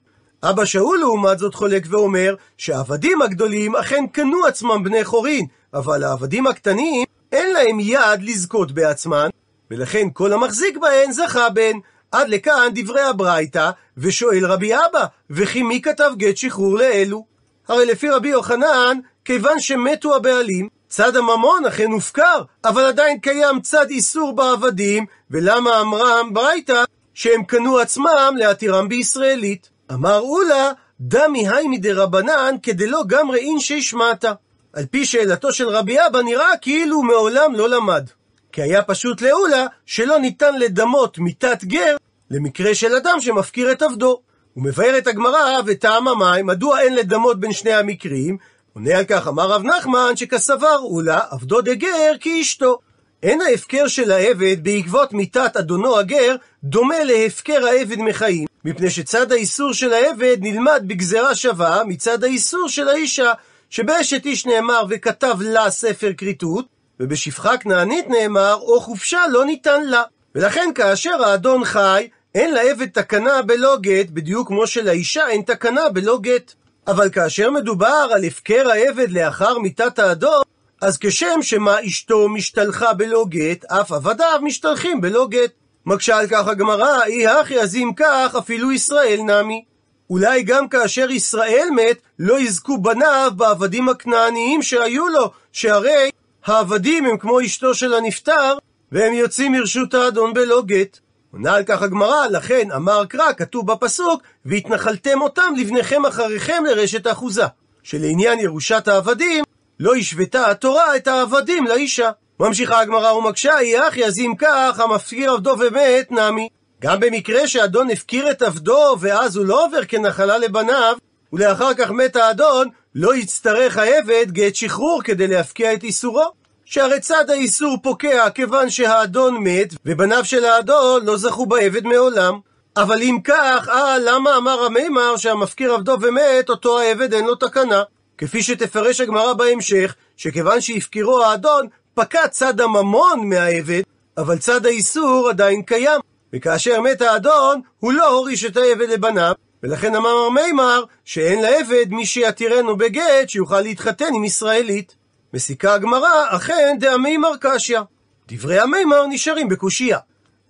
אבא 0.50 0.64
שאול 0.64 0.98
לעומת 0.98 1.38
זאת 1.38 1.54
חולק 1.54 1.82
ואומר 1.90 2.34
שהעבדים 2.58 3.22
הגדולים 3.22 3.76
אכן 3.76 4.04
קנו 4.12 4.46
עצמם 4.46 4.84
בני 4.84 5.04
חורין, 5.04 5.46
אבל 5.74 6.04
העבדים 6.04 6.46
הקטנים 6.46 7.04
אין 7.32 7.52
להם 7.52 7.80
יד 7.80 8.22
לזכות 8.22 8.72
בעצמן, 8.72 9.28
ולכן 9.70 10.08
כל 10.12 10.32
המחזיק 10.32 10.76
בהן 10.76 11.12
זכה 11.12 11.50
בהן. 11.50 11.80
עד 12.12 12.28
לכאן 12.28 12.68
דברי 12.74 13.00
הברייתא, 13.00 13.70
ושואל 13.98 14.46
רבי 14.46 14.74
אבא, 14.74 15.04
וכי 15.30 15.62
מי 15.62 15.82
כתב 15.82 16.10
גט 16.16 16.36
שחרור 16.36 16.78
לאלו? 16.78 17.24
הרי 17.68 17.86
לפי 17.86 18.10
רבי 18.10 18.28
יוחנן, 18.28 18.98
כיוון 19.24 19.60
שמתו 19.60 20.16
הבעלים, 20.16 20.68
צד 20.88 21.16
הממון 21.16 21.66
אכן 21.66 21.90
הופקר, 21.90 22.42
אבל 22.64 22.84
עדיין 22.84 23.18
קיים 23.18 23.60
צד 23.60 23.90
איסור 23.90 24.36
בעבדים, 24.36 25.06
ולמה 25.30 25.80
אמרה 25.80 26.20
ברייתא 26.32 26.84
שהם 27.14 27.44
קנו 27.44 27.78
עצמם 27.78 28.34
להתירם 28.38 28.88
בישראלית? 28.88 29.75
אמר 29.92 30.20
אולה, 30.20 30.70
דמי 31.00 31.48
היימי 31.48 31.78
דרבנן 31.78 32.54
כדלא 32.62 33.02
גמרי 33.06 33.38
אינשי 33.38 33.82
שמעתה. 33.82 34.32
על 34.72 34.86
פי 34.86 35.06
שאלתו 35.06 35.52
של 35.52 35.68
רבי 35.68 35.96
אבא 36.06 36.22
נראה 36.22 36.56
כאילו 36.62 37.02
מעולם 37.02 37.54
לא 37.54 37.68
למד. 37.68 38.10
כי 38.52 38.62
היה 38.62 38.82
פשוט 38.82 39.22
לאולה 39.22 39.66
שלא 39.86 40.18
ניתן 40.18 40.58
לדמות 40.58 41.18
מיתת 41.18 41.64
גר 41.64 41.96
למקרה 42.30 42.74
של 42.74 42.94
אדם 42.94 43.20
שמפקיר 43.20 43.72
את 43.72 43.82
עבדו. 43.82 44.20
הוא 44.54 44.64
מבאר 44.64 44.98
את 44.98 45.06
הגמרא 45.06 45.60
וטעם 45.66 46.08
המים, 46.08 46.46
מדוע 46.46 46.80
אין 46.80 46.94
לדמות 46.94 47.40
בין 47.40 47.52
שני 47.52 47.72
המקרים? 47.72 48.36
עונה 48.74 48.98
על 48.98 49.04
כך 49.04 49.28
אמר 49.28 49.48
רב 49.48 49.62
נחמן 49.62 50.16
שכסבר 50.16 50.78
אולה 50.78 51.20
עבדו 51.30 51.60
דגר 51.60 52.12
כאשתו. 52.20 52.78
אין 53.26 53.40
ההפקר 53.40 53.88
של 53.88 54.12
העבד 54.12 54.56
בעקבות 54.64 55.12
מיתת 55.12 55.56
אדונו 55.56 55.98
הגר 55.98 56.36
דומה 56.64 57.04
להפקר 57.04 57.66
העבד 57.66 57.98
מחיים, 57.98 58.46
מפני 58.64 58.90
שצד 58.90 59.32
האיסור 59.32 59.72
של 59.72 59.92
העבד 59.92 60.36
נלמד 60.40 60.82
בגזרה 60.86 61.34
שווה 61.34 61.82
מצד 61.84 62.24
האיסור 62.24 62.68
של 62.68 62.88
האישה, 62.88 63.32
שבאשת 63.70 64.26
איש 64.26 64.46
נאמר 64.46 64.84
וכתב 64.90 65.36
לה 65.40 65.70
ספר 65.70 66.12
כריתות, 66.16 66.66
ובשפחה 67.00 67.56
כנענית 67.56 68.08
נאמר, 68.08 68.54
או 68.54 68.80
חופשה 68.80 69.20
לא 69.30 69.44
ניתן 69.44 69.84
לה. 69.86 70.02
ולכן 70.34 70.70
כאשר 70.74 71.22
האדון 71.24 71.64
חי, 71.64 72.08
אין 72.34 72.54
לעבד 72.54 72.86
תקנה 72.86 73.42
בלא 73.42 73.76
גט, 73.80 74.10
בדיוק 74.10 74.48
כמו 74.48 74.66
שלאישה 74.66 75.28
אין 75.28 75.42
תקנה 75.42 75.88
בלא 75.88 76.18
גט. 76.20 76.52
אבל 76.86 77.10
כאשר 77.10 77.50
מדובר 77.50 78.08
על 78.14 78.24
הפקר 78.24 78.70
העבד 78.70 79.10
לאחר 79.10 79.58
מיתת 79.58 79.98
האדון, 79.98 80.42
אז 80.80 80.98
כשם 80.98 81.42
שמה 81.42 81.76
אשתו 81.86 82.28
משתלחה 82.28 82.92
בלא 82.92 83.24
גט, 83.28 83.64
אף 83.64 83.92
עבדיו 83.92 84.40
משתלחים 84.42 85.00
בלא 85.00 85.26
גט. 85.30 85.50
מקשה 85.86 86.18
על 86.18 86.26
כך 86.30 86.48
הגמרא, 86.48 87.04
אי 87.06 87.26
הכי 87.26 87.60
אז 87.60 87.76
אם 87.76 87.90
כך, 87.96 88.34
אפילו 88.38 88.72
ישראל 88.72 89.20
נמי. 89.22 89.64
אולי 90.10 90.42
גם 90.42 90.68
כאשר 90.68 91.10
ישראל 91.10 91.68
מת, 91.76 91.98
לא 92.18 92.40
יזכו 92.40 92.78
בניו 92.78 93.32
בעבדים 93.36 93.88
הכנעניים 93.88 94.62
שהיו 94.62 95.08
לו, 95.08 95.30
שהרי 95.52 96.10
העבדים 96.44 97.06
הם 97.06 97.18
כמו 97.18 97.40
אשתו 97.40 97.74
של 97.74 97.94
הנפטר, 97.94 98.58
והם 98.92 99.12
יוצאים 99.12 99.52
מרשות 99.52 99.94
האדון 99.94 100.34
בלא 100.34 100.62
גט. 100.62 100.98
עונה 101.32 101.54
על 101.54 101.62
כך 101.64 101.82
הגמרא, 101.82 102.26
לכן 102.26 102.72
אמר 102.72 103.04
קרא, 103.06 103.32
כתוב 103.32 103.72
בפסוק, 103.72 104.22
והתנחלתם 104.46 105.20
אותם 105.20 105.54
לבניכם 105.58 106.06
אחריכם 106.06 106.62
לרשת 106.68 107.06
אחוזה. 107.06 107.44
שלעניין 107.82 108.38
ירושת 108.38 108.88
העבדים, 108.88 109.44
לא 109.80 109.94
השוותה 109.94 110.50
התורה 110.50 110.96
את 110.96 111.06
העבדים 111.06 111.66
לאישה. 111.66 112.10
ממשיכה 112.40 112.80
הגמרא 112.80 113.12
ומקשה, 113.12 113.52
יהי 113.62 113.88
אחי, 113.88 114.04
אז 114.04 114.18
אם 114.18 114.32
כך, 114.38 114.80
המפקיר 114.80 115.32
עבדו 115.32 115.56
ומת, 115.58 116.10
נמי. 116.12 116.48
גם 116.80 117.00
במקרה 117.00 117.48
שאדון 117.48 117.90
הפקיר 117.90 118.30
את 118.30 118.42
עבדו, 118.42 118.96
ואז 119.00 119.36
הוא 119.36 119.46
לא 119.46 119.64
עובר 119.64 119.84
כנחלה 119.84 120.38
לבניו, 120.38 120.96
ולאחר 121.32 121.74
כך 121.74 121.90
מת 121.90 122.16
האדון, 122.16 122.68
לא 122.94 123.16
יצטרך 123.16 123.76
העבד 123.76 124.26
גט 124.30 124.54
שחרור 124.54 125.02
כדי 125.02 125.26
להפקיע 125.26 125.72
את 125.72 125.84
איסורו. 125.84 126.32
שהרי 126.64 127.00
צד 127.00 127.30
האיסור 127.30 127.76
פוקע 127.82 128.30
כיוון 128.30 128.70
שהאדון 128.70 129.36
מת, 129.40 129.74
ובניו 129.86 130.24
של 130.24 130.44
האדון 130.44 131.04
לא 131.04 131.16
זכו 131.16 131.46
בעבד 131.46 131.84
מעולם. 131.86 132.38
אבל 132.76 133.02
אם 133.02 133.18
כך, 133.24 133.68
אה, 133.68 133.98
למה 133.98 134.36
אמר 134.36 134.64
המימר 134.64 135.16
שהמפקיר 135.16 135.72
עבדו 135.72 135.96
ומת, 136.00 136.50
אותו 136.50 136.80
העבד 136.80 137.14
אין 137.14 137.24
לו 137.24 137.34
תקנה? 137.34 137.82
כפי 138.18 138.42
שתפרש 138.42 139.00
הגמרא 139.00 139.32
בהמשך, 139.32 139.94
שכיוון 140.16 140.60
שהפקירו 140.60 141.22
האדון, 141.22 141.66
פקע 141.94 142.28
צד 142.28 142.60
הממון 142.60 143.28
מהעבד, 143.28 143.82
אבל 144.16 144.38
צד 144.38 144.66
האיסור 144.66 145.28
עדיין 145.28 145.62
קיים. 145.62 146.00
וכאשר 146.32 146.80
מת 146.80 147.02
האדון, 147.02 147.60
הוא 147.78 147.92
לא 147.92 148.10
הוריש 148.10 148.44
את 148.44 148.56
העבד 148.56 148.88
לבניו, 148.88 149.32
ולכן 149.62 149.94
אמר 149.94 150.28
מימר 150.28 150.84
שאין 151.04 151.42
לעבד 151.42 151.86
מי 151.90 152.06
שיתירנו 152.06 152.76
בגט 152.76 153.28
שיוכל 153.28 153.60
להתחתן 153.60 154.14
עם 154.14 154.24
ישראלית. 154.24 154.96
מסיקה 155.34 155.74
הגמרא, 155.74 156.24
אכן 156.28 156.76
דהמימר 156.80 157.32
קשיא. 157.40 157.80
דברי 158.28 158.58
המימר 158.58 159.06
נשארים 159.06 159.48
בקושייה. 159.48 159.98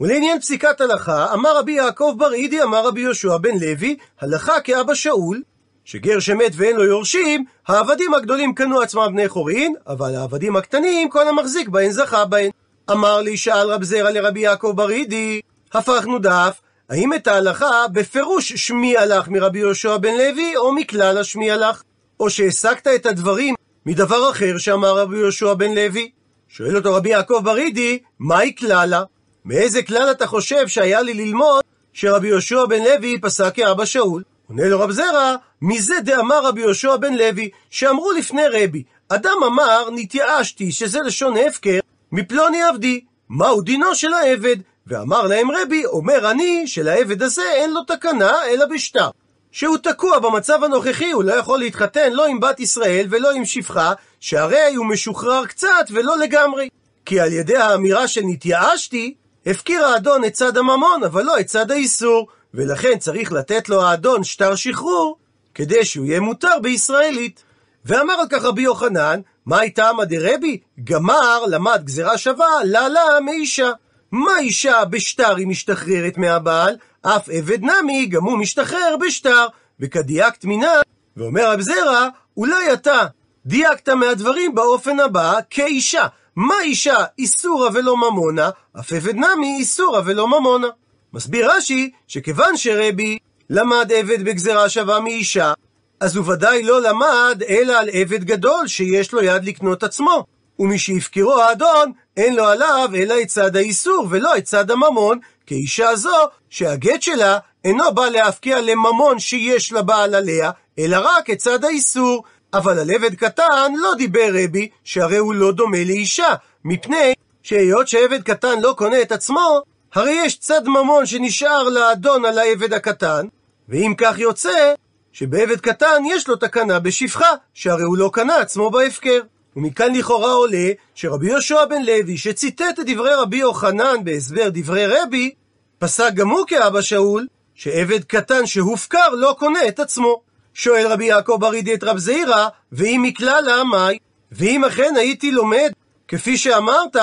ולעניין 0.00 0.40
פסיקת 0.40 0.80
הלכה, 0.80 1.35
אמר 1.35 1.58
רבי 1.58 1.73
יעקב 1.73 2.14
בר 2.18 2.32
אידי, 2.32 2.62
אמר 2.62 2.87
רבי 2.87 3.00
יהושע 3.00 3.37
בן 3.37 3.58
לוי, 3.58 3.96
הלכה 4.20 4.61
כאבא 4.61 4.94
שאול, 4.94 5.42
שגר 5.87 6.21
שמת 6.21 6.52
ואין 6.57 6.76
לו 6.76 6.85
יורשים, 6.85 7.45
העבדים 7.69 8.14
הגדולים 8.14 8.55
קנו 8.55 8.81
עצמם 8.81 9.09
בני 9.12 9.28
חורין, 9.28 9.75
אבל 9.87 10.14
העבדים 10.14 10.57
הקטנים, 10.57 11.11
כל 11.11 11.28
המחזיק 11.28 11.69
בהן 11.69 11.90
זכה 11.90 12.25
בהן. 12.25 12.50
אמר 12.90 13.21
לי, 13.21 13.37
שאל 13.37 13.71
רב 13.71 13.83
זרע 13.83 14.11
לרבי 14.11 14.40
יעקב 14.40 14.73
בר 14.76 14.90
אידי, 14.90 15.40
הפכנו 15.75 16.19
דף, 16.19 16.61
האם 16.90 17.14
את 17.14 17.26
ההלכה 17.26 17.85
בפירוש 17.93 18.52
שמי 18.52 18.97
הלך 18.97 19.28
מרבי 19.28 19.59
יהושע 19.59 19.97
בן 19.97 20.14
לוי, 20.14 20.57
או 20.57 20.73
מכלל 20.73 21.19
השמי 21.19 21.50
הלך? 21.50 21.83
או 22.21 22.31
שהסקת 22.31 22.87
את 22.87 23.07
הדברים 23.07 23.55
מדבר 23.87 24.31
אחר 24.31 24.59
שאמר 24.59 24.99
רבי 24.99 25.16
יהושע 25.19 25.55
בן 25.55 25.75
לוי? 25.75 26.11
שואל 26.49 26.76
אותו 26.76 26.95
רבי 26.95 27.09
יעקב 27.09 27.40
ברידי, 27.45 27.99
מהי 28.19 28.55
כללה? 28.59 29.02
מאיזה 29.45 29.83
כלל 29.83 30.11
אתה 30.11 30.26
חושב 30.26 30.69
שהיה 30.69 31.02
לי 31.02 31.14
ללמוד 31.14 31.62
שרבי 31.93 32.28
יהושע 32.28 32.64
בן 32.64 32.83
לוי 32.83 33.21
פסק 33.21 33.55
כאבא 33.55 33.85
שאול? 33.85 34.23
עונה 34.49 34.69
לו 34.69 34.81
רב 34.81 34.90
זרע, 34.90 35.37
מזה 35.62 35.94
דאמר 36.02 36.46
רבי 36.46 36.60
יהושע 36.60 36.96
בן 36.96 37.14
לוי, 37.14 37.50
שאמרו 37.70 38.12
לפני 38.12 38.42
רבי, 38.52 38.82
אדם 39.08 39.36
אמר, 39.46 39.88
נתייאשתי, 39.92 40.72
שזה 40.72 41.00
לשון 41.00 41.34
הפקר, 41.36 41.78
מפלוני 42.12 42.62
עבדי. 42.62 43.00
מהו 43.28 43.60
דינו 43.60 43.94
של 43.94 44.12
העבד? 44.12 44.56
ואמר 44.86 45.26
להם 45.26 45.50
רבי, 45.50 45.86
אומר 45.86 46.30
אני, 46.30 46.66
שלעבד 46.66 47.22
הזה 47.22 47.42
אין 47.52 47.72
לו 47.72 47.84
תקנה, 47.84 48.32
אלא 48.46 48.66
בשטר. 48.66 49.10
שהוא 49.52 49.76
תקוע 49.76 50.18
במצב 50.18 50.64
הנוכחי, 50.64 51.10
הוא 51.10 51.25
לא 51.25 51.32
יכול 51.32 51.58
להתחתן 51.58 52.12
לא 52.12 52.26
עם 52.26 52.40
בת 52.40 52.60
ישראל 52.60 53.06
ולא 53.10 53.32
עם 53.32 53.44
שפחה, 53.44 53.92
שהרי 54.20 54.75
הוא 54.75 54.86
משוחרר 54.86 55.46
קצת 55.46 55.86
ולא 55.90 56.18
לגמרי. 56.18 56.68
כי 57.04 57.20
על 57.20 57.32
ידי 57.32 57.56
האמירה 57.56 58.08
של 58.08 58.20
נתייאשתי, 58.25 59.14
הפקיר 59.46 59.86
האדון 59.86 60.25
את 60.25 60.32
צד 60.32 60.56
הממון, 60.56 61.04
אבל 61.04 61.22
לא 61.22 61.40
את 61.40 61.46
צד 61.46 61.70
האיסור, 61.70 62.28
ולכן 62.54 62.98
צריך 62.98 63.32
לתת 63.32 63.68
לו 63.68 63.82
האדון 63.82 64.25
שטר 64.25 64.54
שחרור, 64.54 65.16
כדי 65.56 65.84
שהוא 65.84 66.06
יהיה 66.06 66.20
מותר 66.20 66.58
בישראלית. 66.62 67.42
ואמר 67.84 68.14
על 68.14 68.26
כך 68.30 68.44
רבי 68.44 68.62
יוחנן, 68.62 69.20
מה 69.46 69.60
הייתה 69.60 69.88
עמא 69.88 70.04
דרבי? 70.04 70.58
גמר 70.84 71.46
למד 71.46 71.82
גזירה 71.84 72.18
שווה, 72.18 72.64
לה 72.64 72.88
לה 72.88 73.20
מאישה. 73.25 73.70
מה 74.12 74.38
אישה 74.38 74.84
בשטר 74.84 75.36
היא 75.36 75.46
משתחררת 75.46 76.18
מהבעל? 76.18 76.76
אף 77.02 77.28
עבד 77.28 77.58
נמי, 77.62 78.06
גם 78.06 78.25
הוא 78.25 78.38
משתחרר 78.38 78.96
בשטר. 79.00 79.46
וכדייקת 79.80 80.44
מינה, 80.44 80.72
ואומר 81.16 81.52
רב 81.52 81.60
זרע, 81.60 82.08
אולי 82.36 82.72
אתה 82.72 83.06
דייקת 83.46 83.88
מהדברים 83.88 84.54
באופן 84.54 85.00
הבא, 85.00 85.38
כאישה. 85.50 86.06
מה 86.36 86.60
אישה 86.62 87.04
איסורה 87.18 87.68
ולא 87.75 87.96
ממונה, 87.96 88.50
אף 88.80 88.92
עבד 88.92 89.14
נמי 89.14 89.56
איסורה 89.58 90.00
ולא 90.04 90.28
ממונה. 90.28 90.68
מסביר 91.12 91.50
רש"י, 91.50 91.90
שכיוון 92.08 92.56
שרבי 92.56 93.18
למד 93.50 93.92
עבד 93.94 94.24
בגזרה 94.24 94.68
שווה 94.68 95.00
מאישה, 95.00 95.52
אז 96.00 96.16
הוא 96.16 96.32
ודאי 96.32 96.62
לא 96.62 96.82
למד 96.82 97.42
אלא 97.48 97.78
על 97.78 97.88
עבד 97.92 98.24
גדול 98.24 98.66
שיש 98.66 99.12
לו 99.12 99.22
יד 99.22 99.44
לקנות 99.44 99.82
עצמו. 99.82 100.24
ומשהפקרו 100.58 101.40
האדון, 101.40 101.92
אין 102.16 102.36
לו 102.36 102.44
עליו 102.44 102.88
אלא 102.94 103.14
את 103.22 103.26
צד 103.26 103.56
האיסור 103.56 104.06
ולא 104.10 104.36
את 104.38 104.44
צד 104.44 104.70
הממון, 104.70 105.18
כאישה 105.46 105.96
זו 105.96 106.16
שהגט 106.50 107.02
שלה 107.02 107.38
אינו 107.64 107.94
בא 107.94 108.08
להפקיע 108.08 108.60
לממון 108.60 109.18
שיש 109.18 109.72
לבעל 109.72 110.14
עליה, 110.14 110.50
אלא 110.78 110.96
רק 111.02 111.30
את 111.30 111.38
צד 111.38 111.64
האיסור. 111.64 112.24
אבל 112.54 112.78
על 112.78 112.90
עבד 112.90 113.14
קטן 113.14 113.72
לא 113.76 113.94
דיבר 113.94 114.28
רבי, 114.44 114.68
שהרי 114.84 115.16
הוא 115.16 115.34
לא 115.34 115.52
דומה 115.52 115.84
לאישה, 115.84 116.34
מפני 116.64 117.14
שהיות 117.42 117.88
שעבד 117.88 118.22
קטן 118.22 118.60
לא 118.60 118.74
קונה 118.78 119.02
את 119.02 119.12
עצמו, 119.12 119.60
הרי 119.94 120.12
יש 120.12 120.38
צד 120.38 120.68
ממון 120.68 121.06
שנשאר 121.06 121.62
לאדון 121.62 122.24
על 122.24 122.38
העבד 122.38 122.72
הקטן, 122.72 123.26
ואם 123.68 123.94
כך 123.99 124.18
יוצא, 124.18 124.75
שבעבד 125.12 125.61
קטן 125.61 126.02
יש 126.06 126.28
לו 126.28 126.37
תקנה 126.37 126.78
בשפחה, 126.78 127.30
שהרי 127.54 127.82
הוא 127.82 127.99
לא 127.99 128.11
קנה 128.12 128.37
עצמו 128.37 128.70
בהפקר. 128.70 129.20
ומכאן 129.56 129.94
לכאורה 129.94 130.32
עולה 130.32 130.70
שרבי 130.94 131.30
יהושע 131.30 131.64
בן 131.64 131.82
לוי, 131.82 132.16
שציטט 132.16 132.80
את 132.80 132.87
דברי 132.87 133.14
רבי 133.14 133.37
יוחנן 133.37 134.04
בהסבר 134.04 134.49
דברי 134.52 134.87
רבי, 134.87 135.35
פסק 135.78 136.11
גם 136.14 136.28
הוא 136.28 136.46
כאבא 136.46 136.80
שאול, 136.80 137.26
שעבד 137.54 138.04
קטן 138.04 138.46
שהופקר 138.46 139.08
לא 139.12 139.37
קונה 139.38 139.68
את 139.68 139.80
עצמו. 139.80 140.23
שואל 140.54 140.87
רבי 140.87 141.04
יעקב 141.04 141.37
ברידי 141.40 141.75
את 141.75 141.85
רב 141.85 141.99
זעירא, 141.99 142.49
ואם 142.73 143.00
מכלל 143.02 143.62
מאי? 143.70 143.99
ואם 144.32 144.64
אכן 144.64 144.94
הייתי 144.96 145.32
לומד, 145.32 145.73
כפי 146.08 146.37
שאמרת, 146.37 146.96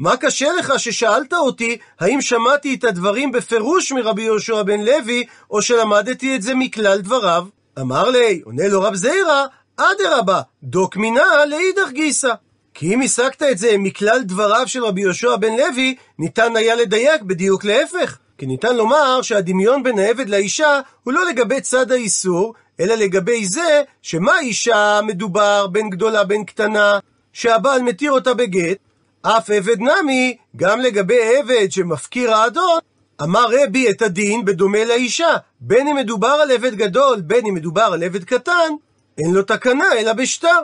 מה 0.00 0.16
קשה 0.16 0.52
לך 0.52 0.72
ששאלת 0.78 1.32
אותי 1.32 1.78
האם 2.00 2.20
שמעתי 2.20 2.74
את 2.74 2.84
הדברים 2.84 3.32
בפירוש 3.32 3.92
מרבי 3.92 4.22
יהושע 4.22 4.62
בן 4.62 4.80
לוי, 4.80 5.24
או 5.50 5.62
שלמדתי 5.62 6.36
את 6.36 6.42
זה 6.42 6.54
מכלל 6.54 7.00
דבריו? 7.00 7.46
אמר 7.80 8.10
לי, 8.10 8.40
עונה 8.44 8.68
לו 8.68 8.82
רב 8.82 8.94
זעירא, 8.94 9.46
אדרבה, 9.76 10.40
דוק 10.62 10.96
מינא 10.96 11.44
לאידך 11.48 11.90
גיסא. 11.92 12.32
כי 12.74 12.94
אם 12.94 13.02
הסקת 13.02 13.42
את 13.42 13.58
זה 13.58 13.78
מכלל 13.78 14.22
דבריו 14.22 14.68
של 14.68 14.84
רבי 14.84 15.00
יהושע 15.00 15.36
בן 15.36 15.56
לוי, 15.56 15.94
ניתן 16.18 16.56
היה 16.56 16.74
לדייק 16.74 17.22
בדיוק 17.22 17.64
להפך. 17.64 18.18
כי 18.38 18.46
ניתן 18.46 18.76
לומר 18.76 19.22
שהדמיון 19.22 19.82
בין 19.82 19.98
העבד 19.98 20.28
לאישה 20.28 20.80
הוא 21.04 21.14
לא 21.14 21.24
לגבי 21.28 21.60
צד 21.60 21.92
האיסור, 21.92 22.54
אלא 22.80 22.94
לגבי 22.94 23.46
זה 23.46 23.82
שמה 24.02 24.38
אישה 24.38 25.00
מדובר 25.02 25.66
בין 25.66 25.90
גדולה 25.90 26.24
בין 26.24 26.44
קטנה, 26.44 26.98
שהבעל 27.32 27.82
מתיר 27.82 28.12
אותה 28.12 28.34
בגט, 28.34 28.78
אף 29.22 29.50
עבד 29.50 29.80
נמי, 29.80 30.36
גם 30.56 30.80
לגבי 30.80 31.38
עבד 31.38 31.72
שמפקיר 31.72 32.34
האדון, 32.34 32.78
אמר 33.22 33.46
רבי 33.50 33.90
את 33.90 34.02
הדין 34.02 34.44
בדומה 34.44 34.84
לאישה, 34.84 35.36
בין 35.60 35.88
אם 35.88 35.96
מדובר 35.96 36.38
על 36.42 36.50
עבד 36.50 36.74
גדול, 36.74 37.20
בין 37.20 37.46
אם 37.46 37.54
מדובר 37.54 37.90
על 37.92 38.02
עבד 38.02 38.24
קטן, 38.24 38.72
אין 39.18 39.34
לו 39.34 39.42
תקנה 39.42 39.92
אלא 39.98 40.12
בשטר. 40.12 40.58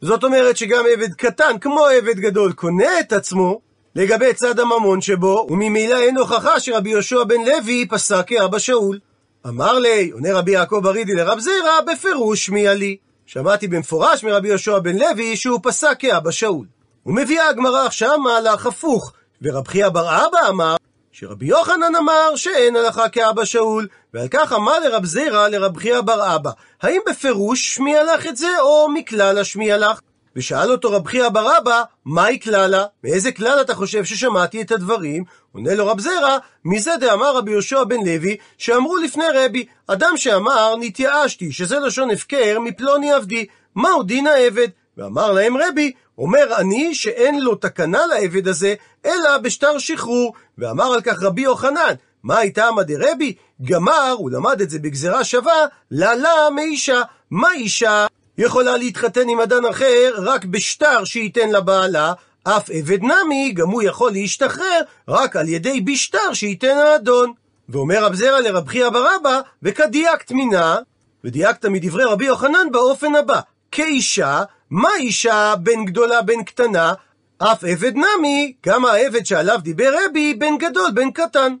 זאת 0.00 0.24
אומרת 0.24 0.56
שגם 0.56 0.84
עבד 0.92 1.14
קטן, 1.14 1.58
כמו 1.60 1.86
עבד 1.86 2.16
גדול, 2.16 2.52
קונה 2.52 3.00
את 3.00 3.12
עצמו 3.12 3.60
לגבי 3.96 4.34
צד 4.34 4.60
הממון 4.60 5.00
שבו, 5.00 5.46
וממילא 5.50 5.98
אין 5.98 6.18
הוכחה 6.18 6.60
שרבי 6.60 6.90
יהושע 6.90 7.24
בן 7.24 7.40
לוי 7.40 7.86
פסק 7.90 8.24
כאבא 8.26 8.58
שאול. 8.58 8.98
אמר 9.46 9.78
לי, 9.78 10.10
עונה 10.10 10.32
רבי 10.32 10.52
יעקב 10.52 10.80
ברידי 10.82 11.14
לרב 11.14 11.38
זירא, 11.38 11.80
בפירוש 11.92 12.46
שמיה 12.46 12.74
לי. 12.74 12.96
שמעתי 13.26 13.68
במפורש 13.68 14.24
מרבי 14.24 14.48
יהושע 14.48 14.78
בן 14.78 14.96
לוי 14.96 15.36
שהוא 15.36 15.60
פסק 15.62 15.96
כאבא 15.98 16.30
שאול. 16.30 16.66
ומביאה 17.06 17.48
הגמרא 17.48 17.86
עכשיו 17.86 18.18
מהלך 18.18 18.66
הפוך, 18.66 19.12
ורב 19.42 19.68
חייא 19.68 19.88
בר 19.88 20.26
אבא 20.26 20.48
אמר 20.48 20.76
שרבי 21.12 21.46
יוחנן 21.46 21.94
אמר 21.98 22.36
שאין 22.36 22.76
הלכה 22.76 23.08
כאבא 23.08 23.44
שאול, 23.44 23.88
ועל 24.14 24.28
כך 24.30 24.52
אמר 24.52 24.78
לרב 24.78 25.04
זירא 25.04 25.48
לרב 25.48 25.76
חייא 25.76 26.00
בר 26.00 26.34
אבא, 26.34 26.50
האם 26.82 27.00
בפירוש 27.08 27.74
שמיע 27.74 28.14
לך 28.14 28.26
את 28.26 28.36
זה, 28.36 28.60
או 28.60 28.88
מכלל 28.88 29.38
השמיע 29.38 29.78
לך? 29.78 30.00
ושאל 30.36 30.70
אותו 30.72 30.92
רב 30.92 31.06
חייא 31.06 31.28
בר 31.28 31.58
אבא, 31.58 31.82
מהי 32.04 32.40
כללה? 32.40 32.84
מאיזה 33.04 33.32
כלל 33.32 33.60
אתה 33.60 33.74
חושב 33.74 34.04
ששמעתי 34.04 34.62
את 34.62 34.72
הדברים? 34.72 35.24
עונה 35.52 35.74
לו 35.74 35.86
רב 35.86 36.00
זרע, 36.00 36.38
מזה 36.64 36.92
דאמר 37.00 37.36
רבי 37.36 37.50
יהושע 37.50 37.84
בן 37.84 38.06
לוי, 38.06 38.36
שאמרו 38.58 38.96
לפני 38.96 39.24
רבי, 39.34 39.66
אדם 39.86 40.16
שאמר, 40.16 40.74
נתייאשתי, 40.80 41.52
שזה 41.52 41.78
לשון 41.78 42.10
הפקר, 42.10 42.58
מפלוני 42.60 43.12
עבדי, 43.12 43.46
מהו 43.74 44.02
דין 44.02 44.26
העבד? 44.26 44.68
ואמר 44.96 45.32
להם 45.32 45.56
רבי, 45.56 45.92
אומר 46.18 46.56
אני 46.58 46.94
שאין 46.94 47.40
לו 47.40 47.54
תקנה 47.54 48.06
לעבד 48.06 48.48
הזה, 48.48 48.74
אלא 49.06 49.38
בשטר 49.38 49.78
שחרור. 49.78 50.34
ואמר 50.58 50.92
על 50.92 51.00
כך 51.00 51.22
רבי 51.22 51.42
יוחנן, 51.42 51.94
מה 52.22 52.38
הייתה 52.38 52.68
דרבי? 52.86 53.34
גמר, 53.62 54.14
הוא 54.18 54.30
למד 54.30 54.60
את 54.60 54.70
זה 54.70 54.78
בגזרה 54.78 55.24
שווה, 55.24 55.66
לה 55.90 56.14
לה 56.14 56.50
מאישה. 56.54 57.02
מה 57.30 57.52
אישה 57.52 58.06
יכולה 58.38 58.76
להתחתן 58.76 59.28
עם 59.28 59.40
אדם 59.40 59.66
אחר 59.66 60.12
רק 60.16 60.44
בשטר 60.44 61.04
שייתן 61.04 61.50
לבעלה, 61.50 62.12
אף 62.44 62.70
עבד 62.70 63.02
נמי, 63.02 63.52
גם 63.52 63.68
הוא 63.68 63.82
יכול 63.82 64.12
להשתחרר 64.12 64.80
רק 65.08 65.36
על 65.36 65.48
ידי 65.48 65.80
בשטר 65.80 66.32
שייתן 66.32 66.76
האדון. 66.76 67.32
ואומר 67.68 68.04
רב 68.04 68.14
זרע 68.14 68.40
לרב 68.40 68.68
חייא 68.68 68.88
ברבא, 68.88 69.40
וכדייקת 69.62 70.32
מינה, 70.32 70.76
ודייקת 71.24 71.66
מדברי 71.66 72.04
רבי 72.04 72.24
יוחנן 72.24 72.72
באופן 72.72 73.14
הבא, 73.14 73.40
כאישה, 73.72 74.42
מה 74.72 74.88
אישה 74.98 75.54
בין 75.58 75.84
גדולה 75.84 76.22
בין 76.22 76.44
קטנה? 76.44 76.92
אף 77.38 77.64
עבד 77.64 77.92
נמי, 77.96 78.52
גם 78.66 78.84
העבד 78.84 79.26
שעליו 79.26 79.58
דיבר 79.62 79.94
רבי, 80.04 80.34
בין 80.34 80.58
גדול 80.58 80.90
בין 80.94 81.10
קטן. 81.10 81.54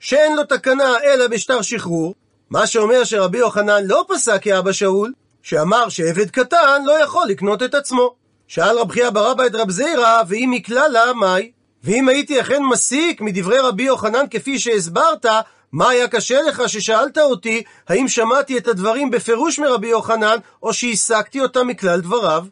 שאין 0.00 0.36
לו 0.36 0.44
תקנה 0.44 0.96
אלא 1.04 1.28
בשטר 1.28 1.62
שחרור, 1.62 2.14
מה 2.50 2.66
שאומר 2.66 3.04
שרבי 3.04 3.38
יוחנן 3.38 3.84
לא 3.84 4.04
פסק 4.08 4.42
כאבא 4.42 4.72
שאול, 4.72 5.12
שאמר 5.42 5.88
שעבד 5.88 6.30
קטן 6.30 6.82
לא 6.86 7.02
יכול 7.02 7.26
לקנות 7.28 7.62
את 7.62 7.74
עצמו. 7.74 8.14
שאל 8.48 8.78
רב 8.78 8.90
חייא 8.90 9.10
ברבא 9.10 9.46
את 9.46 9.54
רב 9.54 9.70
זירא, 9.70 10.22
ואם 10.28 10.50
מכללה, 10.52 11.12
מאי? 11.12 11.50
ואם 11.84 12.08
הייתי 12.08 12.40
אכן 12.40 12.62
מסיק 12.62 13.20
מדברי 13.20 13.58
רבי 13.58 13.82
יוחנן 13.82 14.24
כפי 14.30 14.58
שהסברת, 14.58 15.26
מה 15.72 15.88
היה 15.88 16.08
קשה 16.08 16.42
לך 16.42 16.62
ששאלת 16.66 17.18
אותי 17.18 17.62
האם 17.88 18.08
שמעתי 18.08 18.58
את 18.58 18.68
הדברים 18.68 19.10
בפירוש 19.10 19.58
מרבי 19.58 19.88
יוחנן, 19.88 20.36
או 20.62 20.72
שהסקתי 20.72 21.40
אותם 21.40 21.66
מכלל 21.66 22.00
דבריו? 22.00 22.44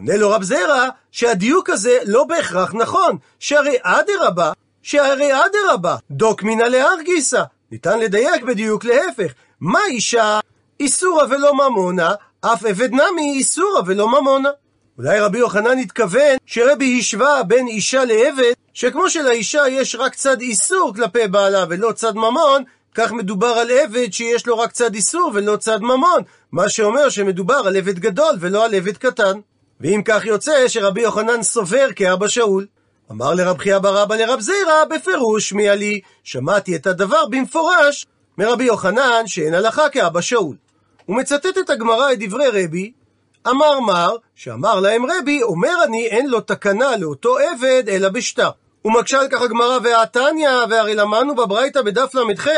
עונה 0.00 0.16
לו 0.16 0.30
רב 0.30 0.42
זרע, 0.42 0.88
שהדיוק 1.12 1.70
הזה 1.70 1.98
לא 2.06 2.24
בהכרח 2.24 2.74
נכון, 2.74 3.16
שהרי 3.38 3.76
אדרבה, 3.82 4.52
שהרי 4.82 5.30
אדרבה, 5.46 5.96
דוק 6.10 6.42
מינא 6.42 6.62
להר 6.62 7.00
גיסא. 7.04 7.42
ניתן 7.72 7.98
לדייק 7.98 8.42
בדיוק 8.42 8.84
להפך. 8.84 9.32
מה 9.60 9.78
אישה 9.88 10.40
איסורא 10.80 11.24
ולא 11.30 11.54
ממונה, 11.54 12.14
אף 12.40 12.64
עבד 12.64 12.92
נמי 12.92 13.32
איסורא 13.32 13.80
ולא 13.86 14.08
ממונה. 14.08 14.48
אולי 14.98 15.20
רבי 15.20 15.38
יוחנן 15.38 15.78
התכוון 15.78 16.36
שרבי 16.46 16.98
השווה 16.98 17.42
בין 17.42 17.66
אישה 17.66 18.04
לעבד, 18.04 18.52
שכמו 18.74 19.10
שלאישה 19.10 19.68
יש 19.68 19.94
רק 19.94 20.14
צד 20.14 20.40
איסור 20.40 20.92
כלפי 20.94 21.28
בעלה 21.28 21.64
ולא 21.68 21.92
צד 21.92 22.16
ממון, 22.16 22.64
כך 22.94 23.12
מדובר 23.12 23.46
על 23.46 23.70
עבד 23.70 24.12
שיש 24.12 24.46
לו 24.46 24.58
רק 24.58 24.72
צד 24.72 24.94
איסור 24.94 25.30
ולא 25.34 25.56
צד 25.56 25.80
ממון, 25.80 26.22
מה 26.52 26.68
שאומר 26.68 27.08
שמדובר 27.08 27.62
על 27.66 27.76
עבד 27.76 27.98
גדול 27.98 28.36
ולא 28.40 28.64
על 28.64 28.74
עבד 28.74 28.96
קטן. 28.96 29.40
ואם 29.80 30.02
כך 30.04 30.26
יוצא 30.26 30.68
שרבי 30.68 31.00
יוחנן 31.00 31.42
סובר 31.42 31.88
כאבא 31.96 32.28
שאול. 32.28 32.66
אמר 33.10 33.34
לרב 33.34 33.58
חייא 33.58 33.78
בר 33.78 34.02
אבא 34.02 34.16
לרב 34.16 34.40
זירא, 34.40 34.84
בפירוש 34.90 35.52
מי 35.52 35.68
עלי, 35.68 36.00
שמעתי 36.24 36.76
את 36.76 36.86
הדבר 36.86 37.26
במפורש 37.26 38.06
מרבי 38.38 38.64
יוחנן 38.64 39.26
שאין 39.26 39.54
הלכה 39.54 39.88
כאבא 39.88 40.20
שאול. 40.20 40.56
הוא 41.06 41.16
מצטט 41.16 41.58
את 41.58 41.70
הגמרא 41.70 42.12
את 42.12 42.18
דברי 42.18 42.64
רבי, 42.64 42.92
אמר 43.48 43.80
מר, 43.80 44.16
שאמר 44.34 44.80
להם 44.80 45.06
רבי, 45.06 45.42
אומר 45.42 45.84
אני 45.84 46.06
אין 46.06 46.26
לו 46.26 46.40
תקנה 46.40 46.96
לאותו 46.96 47.38
עבד 47.38 47.84
אלא 47.88 48.08
בשטר. 48.08 48.50
ומקשה 48.84 49.20
על 49.20 49.28
כך 49.28 49.42
הגמרא 49.42 49.78
והתניא, 49.82 50.50
והרי 50.70 50.94
למדנו 50.94 51.34
בברייתא 51.34 51.82
בדף 51.82 52.14
ל"ח, 52.14 52.48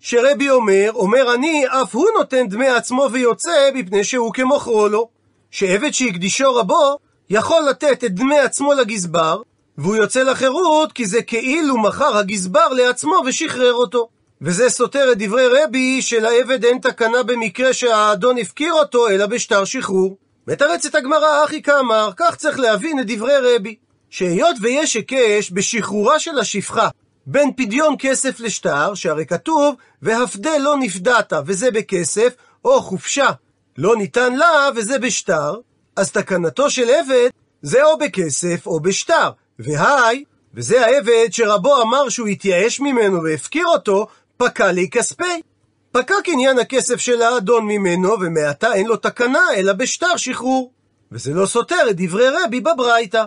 שרבי 0.00 0.50
אומר, 0.50 0.90
אומר 0.94 1.34
אני, 1.34 1.64
אף 1.66 1.94
הוא 1.94 2.06
נותן 2.18 2.48
דמי 2.48 2.68
עצמו 2.68 3.08
ויוצא, 3.12 3.70
מפני 3.74 4.04
שהוא 4.04 4.34
כמוכרו 4.34 4.88
לו. 4.88 5.15
שעבד 5.56 5.94
שהקדישו 5.94 6.54
רבו, 6.54 6.98
יכול 7.30 7.62
לתת 7.70 8.04
את 8.04 8.14
דמי 8.14 8.38
עצמו 8.38 8.72
לגזבר, 8.72 9.42
והוא 9.78 9.96
יוצא 9.96 10.22
לחירות 10.22 10.92
כי 10.92 11.06
זה 11.06 11.22
כאילו 11.22 11.78
מכר 11.78 12.16
הגזבר 12.16 12.68
לעצמו 12.68 13.22
ושחרר 13.26 13.72
אותו. 13.72 14.08
וזה 14.40 14.70
סותר 14.70 15.12
את 15.12 15.18
דברי 15.18 15.46
רבי 15.48 16.02
שלעבד 16.02 16.64
אין 16.64 16.78
תקנה 16.78 17.22
במקרה 17.22 17.72
שהאדון 17.72 18.38
הפקיר 18.38 18.72
אותו, 18.72 19.08
אלא 19.08 19.26
בשטר 19.26 19.64
שחרור. 19.64 20.16
מתרצת 20.46 20.94
הגמרא 20.94 21.44
אחי 21.44 21.62
כאמר, 21.62 22.10
כך 22.16 22.36
צריך 22.36 22.58
להבין 22.58 23.00
את 23.00 23.06
דברי 23.06 23.56
רבי, 23.56 23.74
שהיות 24.10 24.56
ויש 24.60 24.94
היקש 24.94 25.50
בשחרורה 25.52 26.18
של 26.18 26.38
השפחה 26.38 26.88
בין 27.26 27.52
פדיון 27.56 27.94
כסף 27.98 28.40
לשטר, 28.40 28.94
שהרי 28.94 29.26
כתוב, 29.26 29.74
והפדה 30.02 30.58
לא 30.58 30.76
נפדת, 30.76 31.32
וזה 31.46 31.70
בכסף, 31.70 32.34
או 32.64 32.82
חופשה 32.82 33.28
לא 33.78 33.96
ניתן 33.96 34.36
לה, 34.36 34.68
וזה 34.76 34.98
בשטר, 34.98 35.54
אז 35.96 36.12
תקנתו 36.12 36.70
של 36.70 36.90
עבד 36.90 37.28
זה 37.62 37.84
או 37.84 37.98
בכסף 37.98 38.66
או 38.66 38.80
בשטר. 38.80 39.30
והי, 39.58 40.24
וזה 40.54 40.86
העבד 40.86 41.28
שרבו 41.30 41.82
אמר 41.82 42.08
שהוא 42.08 42.28
התייאש 42.28 42.80
ממנו 42.80 43.22
והפקיר 43.22 43.66
אותו, 43.66 44.06
פקע 44.36 44.72
לי 44.72 44.90
כספי. 44.90 45.42
פקע 45.92 46.14
קניין 46.24 46.58
הכסף 46.58 46.96
של 46.96 47.22
האדון 47.22 47.66
ממנו, 47.66 48.20
ומעתה 48.20 48.74
אין 48.74 48.86
לו 48.86 48.96
תקנה, 48.96 49.44
אלא 49.56 49.72
בשטר 49.72 50.16
שחרור. 50.16 50.72
וזה 51.12 51.34
לא 51.34 51.46
סותר 51.46 51.90
את 51.90 51.96
דברי 51.96 52.28
רבי 52.28 52.60
בברייתא. 52.60 53.24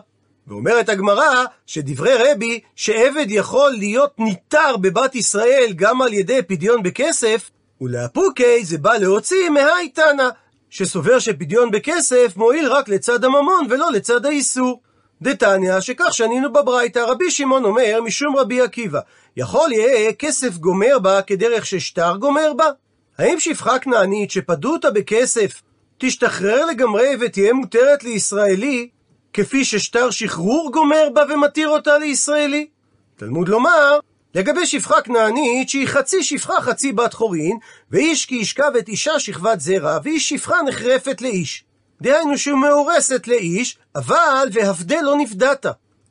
ואומרת 0.48 0.90
הגמרא 0.90 1.46
שדברי 1.66 2.14
רבי 2.32 2.60
שעבד 2.76 3.26
יכול 3.30 3.72
להיות 3.72 4.20
ניתר 4.20 4.78
בבת 4.78 5.16
ישראל 5.16 5.74
גם 5.76 6.02
על 6.02 6.14
ידי 6.14 6.42
פדיון 6.42 6.84
בכסף, 6.84 7.50
ולאפוקי 7.82 8.66
זה 8.66 8.78
בא 8.78 8.98
להוציא 8.98 9.50
מהי 9.50 9.90
תנא, 9.90 10.30
שסובר 10.70 11.20
שפדיון 11.20 11.72
בכסף 11.72 12.34
מועיל 12.36 12.68
רק 12.68 12.90
לצד 12.90 13.24
הממון 13.24 13.68
ולא 13.70 13.92
לצד 13.92 14.26
האיסור. 14.26 14.82
דתניא, 15.22 15.80
שכך 15.80 16.14
שנינו 16.14 16.54
בברייתא, 16.54 17.00
רבי 17.00 17.32
שמעון 17.32 17.66
אומר 17.66 18.02
משום 18.02 18.36
רבי 18.38 18.62
עקיבא, 18.62 19.00
יכול 19.38 19.72
יהיה 19.72 20.14
כסף 20.14 20.58
גומר 20.58 21.00
בה 21.00 21.22
כדרך 21.22 21.66
ששטר 21.66 22.16
גומר 22.18 22.54
בה? 22.54 22.70
האם 23.18 23.40
שפחה 23.40 23.80
כנענית 23.80 24.32
שפדו 24.32 24.74
אותה 24.74 24.92
בכסף 24.92 25.62
תשתחרר 25.98 26.66
לגמרי 26.66 27.16
ותהיה 27.20 27.54
מותרת 27.54 28.04
לישראלי, 28.04 28.90
כפי 29.34 29.66
ששטר 29.66 30.10
שחרור 30.10 30.72
גומר 30.74 31.10
בה 31.14 31.24
ומתיר 31.30 31.70
אותה 31.70 31.98
לישראלי? 31.98 32.68
תלמוד 33.16 33.50
לומר, 33.50 34.00
לגבי 34.36 34.66
שפחה 34.66 35.02
כנענית 35.02 35.70
שהיא 35.70 35.88
חצי 35.88 36.24
שפחה 36.24 36.62
חצי 36.62 36.92
בת 36.92 37.14
חורין, 37.14 37.58
ואיש 37.92 38.26
כי 38.26 38.36
ישכב 38.36 38.72
את 38.80 38.88
אישה 38.88 39.20
שכבת 39.20 39.60
זרע, 39.60 40.00
והיא 40.04 40.20
שפחה 40.20 40.62
נחרפת 40.62 41.22
לאיש. 41.22 41.64
דהיינו 42.02 42.38
שהוא 42.38 42.60
מאורסת 42.60 43.28
לאיש, 43.28 43.78
אבל 43.96 44.48
והפדה 44.52 45.02
לא 45.02 45.16
נפדת. 45.18 45.66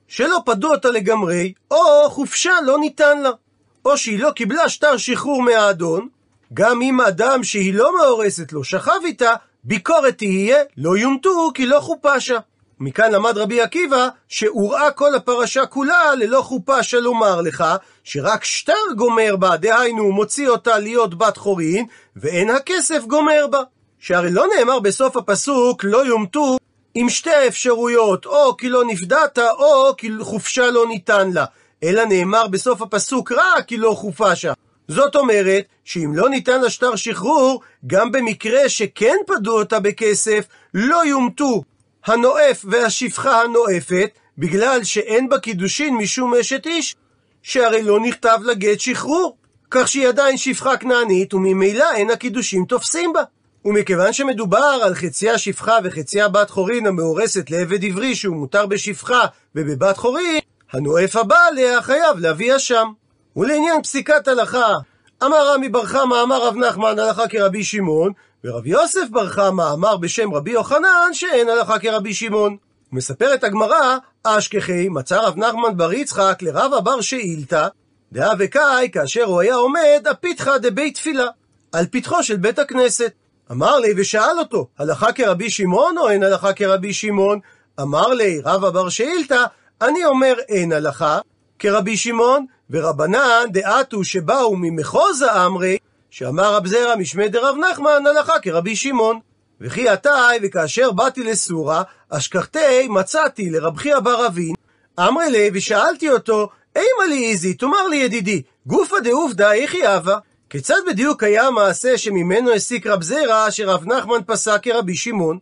שלא 0.09 0.39
פדו 0.45 0.71
אותה 0.71 0.91
לגמרי, 0.91 1.53
או 1.71 2.11
חופשה 2.11 2.53
לא 2.65 2.79
ניתן 2.79 3.21
לה. 3.21 3.31
או 3.85 3.99
שהיא 3.99 4.19
לא 4.19 4.31
קיבלה 4.31 4.69
שטר 4.69 4.97
שחרור 4.97 5.43
מהאדון, 5.43 6.09
גם 6.55 6.83
אם 6.83 7.01
אדם 7.01 7.45
שהיא 7.45 7.75
לא 7.75 7.97
מאורסת 7.99 8.53
לו 8.53 8.65
שכב 8.65 9.01
איתה, 9.05 9.35
ביקורת 9.65 10.19
תהיה, 10.19 10.59
לא 10.77 10.99
יומתו 10.99 11.51
כי 11.55 11.67
לא 11.67 11.81
חופשה. 11.81 12.39
מכאן 12.81 13.13
למד 13.13 13.39
רבי 13.39 13.61
עקיבא 13.61 14.09
שהוראה 14.29 14.91
כל 14.91 15.15
הפרשה 15.15 15.67
כולה 15.67 16.15
ללא 16.15 16.43
חופה 16.43 16.83
של 16.83 16.99
לומר 16.99 17.41
לך 17.41 17.65
שרק 18.05 18.45
שטר 18.45 18.73
גומר 18.97 19.37
בה, 19.37 19.57
דהיינו 19.57 20.13
מוציא 20.13 20.49
אותה 20.49 20.79
להיות 20.79 21.19
בת 21.19 21.37
חורין, 21.37 21.87
ואין 22.17 22.51
הכסף 22.51 23.05
גומר 23.05 23.47
בה. 23.51 23.63
שהרי 23.99 24.31
לא 24.31 24.47
נאמר 24.57 24.79
בסוף 24.79 25.17
הפסוק 25.17 25.85
לא 25.85 26.07
יומתו 26.07 26.57
עם 26.95 27.09
שתי 27.09 27.31
האפשרויות, 27.31 28.27
או 28.27 28.57
כי 28.57 28.69
לא 28.69 28.85
נפדת, 28.85 29.39
או 29.39 29.97
כי 29.97 30.11
חופשה 30.21 30.71
לא 30.71 30.87
ניתן 30.87 31.31
לה, 31.33 31.45
אלא 31.83 32.05
נאמר 32.05 32.47
בסוף 32.47 32.83
הפסוק 32.83 33.33
רק 33.33 33.65
כי 33.67 33.77
לא 33.77 33.93
חופשה. 33.97 34.53
זאת 34.89 35.17
אומרת, 35.17 35.65
שאם 35.85 36.13
לא 36.15 36.29
ניתן 36.29 36.61
לה 36.61 36.71
שטר 36.71 36.97
שחרור, 36.97 37.63
גם 37.87 38.13
במקרה 38.13 38.69
שכן 38.69 39.17
פדו 39.27 39.59
אותה 39.59 39.81
בכסף, 39.81 40.45
לא 40.75 41.07
יומתו 41.07 41.63
הנואף 42.09 42.65
והשפחה 42.65 43.43
הנואפת, 43.43 44.11
בגלל 44.39 44.85
שאין 44.85 45.29
בה 45.29 45.39
קידושין 45.39 45.97
משום 45.97 46.35
אשת 46.35 46.67
איש, 46.67 46.97
שהרי 47.43 47.83
לא 47.83 48.01
נכתב 48.01 48.39
לה 48.43 48.55
גט 48.55 48.81
שחרור, 48.81 49.37
כך 49.71 49.89
שהיא 49.89 50.09
עדיין 50.09 50.37
שפחה 50.37 50.77
כנענית, 50.77 51.35
וממילא 51.35 51.93
אין 51.95 52.11
הקידושים 52.11 52.65
תופסים 52.65 53.13
בה. 53.13 53.23
ומכיוון 53.65 54.13
שמדובר 54.13 54.79
על 54.83 54.95
חציה 54.95 55.39
שפחה 55.39 55.79
וחציה 55.85 56.29
בת 56.29 56.51
חורין 56.51 56.87
המאורסת 56.87 57.51
לעבד 57.51 57.85
עברי 57.85 58.15
שהוא 58.15 58.37
מותר 58.37 58.67
בשפחה 58.67 59.21
ובבת 59.55 59.97
חורין, 59.97 60.39
הנואף 60.73 61.17
הבא 61.17 61.39
עליה 61.49 61.83
חייב 61.83 62.19
להביא 62.19 62.57
אשם. 62.57 62.89
ולעניין 63.37 63.83
פסיקת 63.83 64.29
הלכה, 64.29 64.73
אמר 65.25 65.55
רמי 65.55 65.69
בר 65.69 65.87
חמא 65.87 66.23
אמר 66.23 66.47
רב 66.47 66.57
נחמן 66.57 66.99
הלכה 66.99 67.29
כרבי 67.29 67.65
שמעון, 67.65 68.13
ורב 68.45 68.67
יוסף 68.67 69.09
בר 69.11 69.29
חמא 69.29 69.73
אמר 69.73 69.97
בשם 69.97 70.35
רבי 70.35 70.51
יוחנן 70.51 71.11
שאין 71.13 71.49
הלכה 71.49 71.79
כרבי 71.79 72.15
שמעון. 72.15 72.57
מספרת 72.93 73.45
הגמרא, 73.45 73.97
אשכחי 74.25 74.89
מצא 74.89 75.21
רב 75.21 75.37
נחמן 75.37 75.77
בר 75.77 75.93
יצחק 75.93 76.39
לרב 76.43 76.73
אבר 76.75 77.01
שאילתא, 77.01 77.69
דאה 78.13 78.33
וקאי 78.39 78.89
כאשר 78.93 79.25
הוא 79.25 79.41
היה 79.41 79.55
עומד 79.55 80.07
הפיתחא 80.11 80.59
דבית 80.59 80.95
תפילה, 80.95 81.27
על 81.73 81.87
פתחו 81.91 82.23
של 82.23 82.37
בית 82.37 82.59
הכנסת. 82.59 83.13
אמר 83.51 83.79
לי 83.79 83.89
ושאל 83.97 84.39
אותו, 84.39 84.67
הלכה 84.79 85.13
כרבי 85.13 85.51
שמעון 85.51 85.99
או 85.99 86.09
אין 86.09 86.23
הלכה 86.23 86.53
כרבי 86.53 86.93
שמעון? 86.93 87.41
אמר 87.81 88.07
לי 88.09 88.41
רב 88.45 88.65
אבר 88.65 88.89
שאילתא, 88.89 89.45
אני 89.83 90.05
אומר 90.05 90.35
אין 90.49 90.73
הלכה 90.73 91.19
כרבי 91.59 91.97
שמעון, 91.97 92.47
ורבנן 92.71 93.45
דעתו 93.53 94.05
שבאו 94.05 94.57
ממחוז 94.57 95.23
האמרי, 95.23 95.79
שאמר 96.11 96.55
רב 96.55 96.67
זרע 96.67 96.97
משמי 96.97 97.29
דרב 97.29 97.57
נחמן 97.71 98.07
הלכה 98.07 98.39
כרבי 98.39 98.77
שמעון. 98.77 99.21
וכי 99.61 99.89
עתי 99.89 100.09
וכאשר 100.43 100.93
באתי 100.93 101.25
לסורה, 101.25 101.83
אשכחתי 102.11 102.89
מצאתי 102.89 103.51
לרב 103.51 103.77
חייא 103.77 103.99
בר 103.99 104.27
אבין, 104.27 104.55
אמרי 104.99 105.31
לי 105.31 105.51
ושאלתי 105.55 106.11
אותו, 106.11 106.49
אימה 106.77 107.07
לי 107.09 107.31
איזי, 107.31 107.55
תאמר 107.55 107.87
לי 107.87 107.97
ידידי, 107.97 108.43
גופא 108.67 108.99
דעובדא 108.99 109.53
איכי 109.53 109.87
הווה? 109.87 110.19
כיצד 110.51 110.81
בדיוק 110.87 111.23
היה 111.23 111.47
המעשה 111.47 111.99
שממנו 111.99 112.53
הסיק 112.53 112.87
רב 112.87 113.03
זרע 113.03 113.51
שרב 113.51 113.85
נחמן 113.87 114.19
פסק 114.27 114.63
כרבי 114.63 114.97
שמעון? 114.97 115.39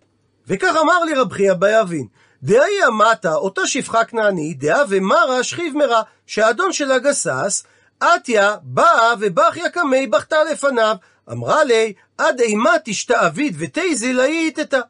וכך 0.48 0.76
אמר 0.82 1.04
לי 1.04 1.14
רב 1.14 1.32
חייא 1.32 1.54
בר 1.54 1.80
אבין, 1.80 2.06
דאי 2.42 2.86
אמתה, 2.88 3.34
אותה 3.34 3.66
שפחה 3.66 4.04
כנענית, 4.04 4.58
דאה 4.58 4.82
ומרה 4.88 5.42
שכיב 5.42 5.76
מרה, 5.76 6.02
שהאדון 6.26 6.72
שלה 6.72 6.98
גסס, 6.98 7.64
עטיה 8.00 8.56
באה 8.62 9.14
ובכיה 9.20 9.70
קמי 9.70 10.06
בכתה 10.06 10.36
לפניו, 10.52 10.96
אמרה 11.32 11.64
לי, 11.64 11.92
עד 12.18 12.40
אימה 12.40 12.74
תשתעביד 12.84 13.56
ותיזי 13.58 14.12
לאיתתה. 14.12 14.80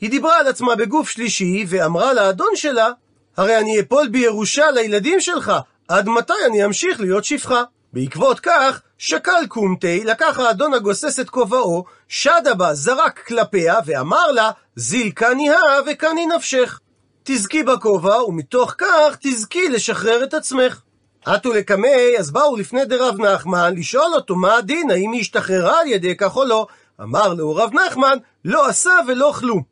היא 0.00 0.10
דיברה 0.10 0.38
על 0.38 0.46
עצמה 0.46 0.76
בגוף 0.76 1.10
שלישי, 1.10 1.64
ואמרה 1.68 2.12
לאדון 2.12 2.52
שלה, 2.54 2.90
הרי 3.36 3.58
אני 3.58 3.80
אפול 3.80 4.08
בירושה 4.08 4.70
לילדים 4.70 5.20
שלך, 5.20 5.52
עד 5.88 6.08
מתי 6.08 6.32
אני 6.46 6.64
אמשיך 6.64 7.00
להיות 7.00 7.24
שפחה? 7.24 7.62
בעקבות 7.92 8.40
כך, 8.40 8.80
שקל 8.98 9.46
קומטי, 9.48 10.04
לקח 10.04 10.38
האדון 10.38 10.74
הגוסס 10.74 11.20
את 11.20 11.30
כובעו, 11.30 11.84
שדה 12.08 12.54
בה, 12.54 12.74
זרק 12.74 13.26
כלפיה, 13.26 13.78
ואמר 13.86 14.30
לה, 14.32 14.50
זיל 14.76 15.10
קני 15.10 15.50
הא 15.50 15.80
וקני 15.86 16.26
נפשך. 16.26 16.80
תזכי 17.24 17.62
בכובע, 17.62 18.24
ומתוך 18.24 18.74
כך 18.78 19.16
תזכי 19.20 19.68
לשחרר 19.68 20.24
את 20.24 20.34
עצמך. 20.34 20.80
עטו 21.24 21.52
לקמי, 21.52 22.18
אז 22.18 22.30
באו 22.30 22.56
לפני 22.56 22.84
דרב 22.84 23.20
נחמן 23.20 23.74
לשאול 23.76 24.14
אותו 24.14 24.36
מה 24.36 24.56
הדין, 24.56 24.90
האם 24.90 25.12
היא 25.12 25.20
השתחררה 25.20 25.80
על 25.80 25.86
ידי 25.86 26.16
כך 26.16 26.36
או 26.36 26.44
לא. 26.44 26.66
אמר 27.00 27.34
לו 27.34 27.56
רב 27.56 27.70
נחמן, 27.74 28.18
לא 28.44 28.66
עשה 28.66 28.92
ולא 29.08 29.32
כלום. 29.38 29.62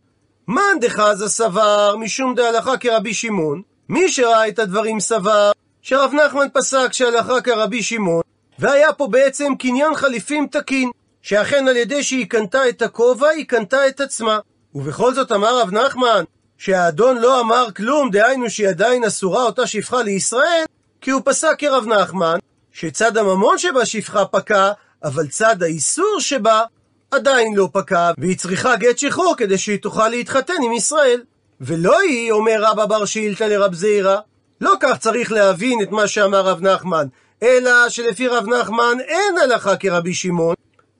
מאן 0.48 0.80
דחזה 0.80 1.28
סבר, 1.28 1.96
משום 1.96 2.34
דהלכה 2.34 2.76
כרבי 2.76 3.14
שמעון, 3.14 3.62
מי 3.88 4.08
שראה 4.08 4.48
את 4.48 4.58
הדברים 4.58 5.00
סבר, 5.00 5.50
שרב 5.82 6.12
נחמן 6.14 6.46
פסק 6.52 6.92
שהלכה 6.92 7.40
כרבי 7.40 7.82
שמעון, 7.82 8.22
והיה 8.58 8.92
פה 8.92 9.06
בעצם 9.06 9.54
קניין 9.58 9.94
חליפים 9.94 10.46
תקין, 10.46 10.90
שאכן 11.22 11.68
על 11.68 11.76
ידי 11.76 12.02
שהיא 12.02 12.26
קנתה 12.26 12.68
את 12.68 12.82
הכובע, 12.82 13.28
היא 13.28 13.46
קנתה 13.46 13.88
את 13.88 14.00
עצמה. 14.00 14.38
ובכל 14.74 15.14
זאת 15.14 15.32
אמר 15.32 15.61
רב 15.61 15.70
נחמן, 15.70 16.24
שהאדון 16.58 17.18
לא 17.18 17.40
אמר 17.40 17.66
כלום, 17.76 18.11
דהיינו 18.11 18.50
שהיא 18.50 18.68
עדיין 18.68 19.04
אסורה 19.04 19.42
אותה 19.42 19.66
שפחה 19.66 20.02
לישראל, 20.02 20.64
כי 21.00 21.11
הוא 21.11 21.22
פסק 21.24 21.54
כרב 21.58 21.87
נחמן, 21.87 22.38
שצד 22.72 23.16
הממון 23.16 23.58
שבה 23.58 23.87
שפחה 23.87 24.24
פקע, 24.24 24.72
אבל 25.04 25.26
צד 25.26 25.62
האיסור 25.62 26.16
שבה 26.18 26.62
עדיין 27.11 27.54
לא 27.56 27.68
פקע, 27.72 28.11
והיא 28.18 28.38
צריכה 28.38 28.76
גט 28.76 28.98
שחרור 28.98 29.34
כדי 29.37 29.58
שהיא 29.58 29.78
תוכל 29.78 30.08
להתחתן 30.08 30.54
עם 30.64 30.72
ישראל. 30.72 31.22
ולא 31.61 32.00
היא, 32.00 32.32
אומר 32.32 32.56
רבא 32.61 32.87
בר 32.87 33.04
שילתא 33.04 33.44
לרב 33.44 33.74
זעירא, 33.74 34.18
לא 34.61 34.74
כך 34.80 34.98
צריך 34.98 35.32
להבין 35.32 35.82
את 35.82 35.90
מה 35.90 36.08
שאמר 36.08 36.40
רב 36.40 36.61
נחמן, 36.61 37.06
אלא 37.42 37.88
שלפי 37.88 38.28
רב 38.28 38.46
נחמן 38.48 38.96
אין 39.00 39.38
הלכה 39.38 39.76
כרבי 39.76 40.14
שמעון, 40.14 40.54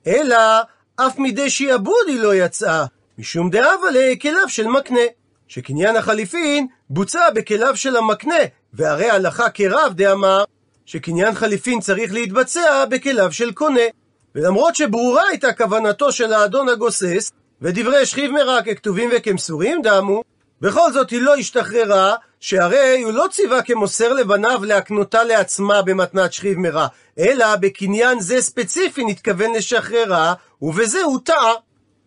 אלא 0.07 0.37
אף 0.95 1.19
מידי 1.19 1.49
שיעבוד 1.49 2.07
היא 2.07 2.19
לא 2.19 2.35
יצאה, 2.35 2.85
משום 3.17 3.49
דאבה 3.49 3.87
לכליו 3.93 4.49
של 4.49 4.67
מקנה. 4.67 5.01
שקניין 5.47 5.95
החליפין 5.95 6.67
בוצע 6.89 7.29
בכליו 7.29 7.75
של 7.75 7.97
המקנה, 7.97 8.35
והרי 8.73 9.09
הלכה 9.09 9.49
כרב 9.49 9.93
דאמר 9.95 10.43
שקניין 10.85 11.35
חליפין 11.35 11.79
צריך 11.79 12.13
להתבצע 12.13 12.85
בכליו 12.85 13.31
של 13.31 13.51
קונה. 13.51 13.81
ולמרות 14.35 14.75
שברורה 14.75 15.23
הייתה 15.29 15.53
כוונתו 15.53 16.11
של 16.11 16.33
האדון 16.33 16.69
הגוסס, 16.69 17.31
ודברי 17.61 18.05
שכיב 18.05 18.31
מרע 18.31 18.61
ככתובים 18.61 19.09
וכמסורים 19.13 19.81
דמו, 19.81 20.23
בכל 20.61 20.91
זאת 20.93 21.09
היא 21.09 21.21
לא 21.21 21.35
השתחררה, 21.35 22.15
שהרי 22.39 23.01
הוא 23.03 23.13
לא 23.13 23.25
ציווה 23.31 23.61
כמוסר 23.61 24.13
לבניו 24.13 24.59
להקנותה 24.63 25.23
לעצמה 25.23 25.81
במתנת 25.81 26.33
שכיב 26.33 26.57
מרע, 26.57 26.87
אלא 27.19 27.55
בקניין 27.55 28.19
זה 28.19 28.41
ספציפי 28.41 29.05
נתכוון 29.05 29.53
לשחררה, 29.53 30.33
ובזה 30.61 31.01
הוא 31.01 31.19
טעה. 31.23 31.53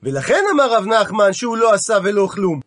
ולכן 0.02 0.44
אמר 0.52 0.72
רב 0.74 0.86
נחמן 0.86 1.32
שהוא 1.32 1.56
לא 1.56 1.72
עשה 1.72 1.98
ולא 2.02 2.28
כלום. 2.32 2.60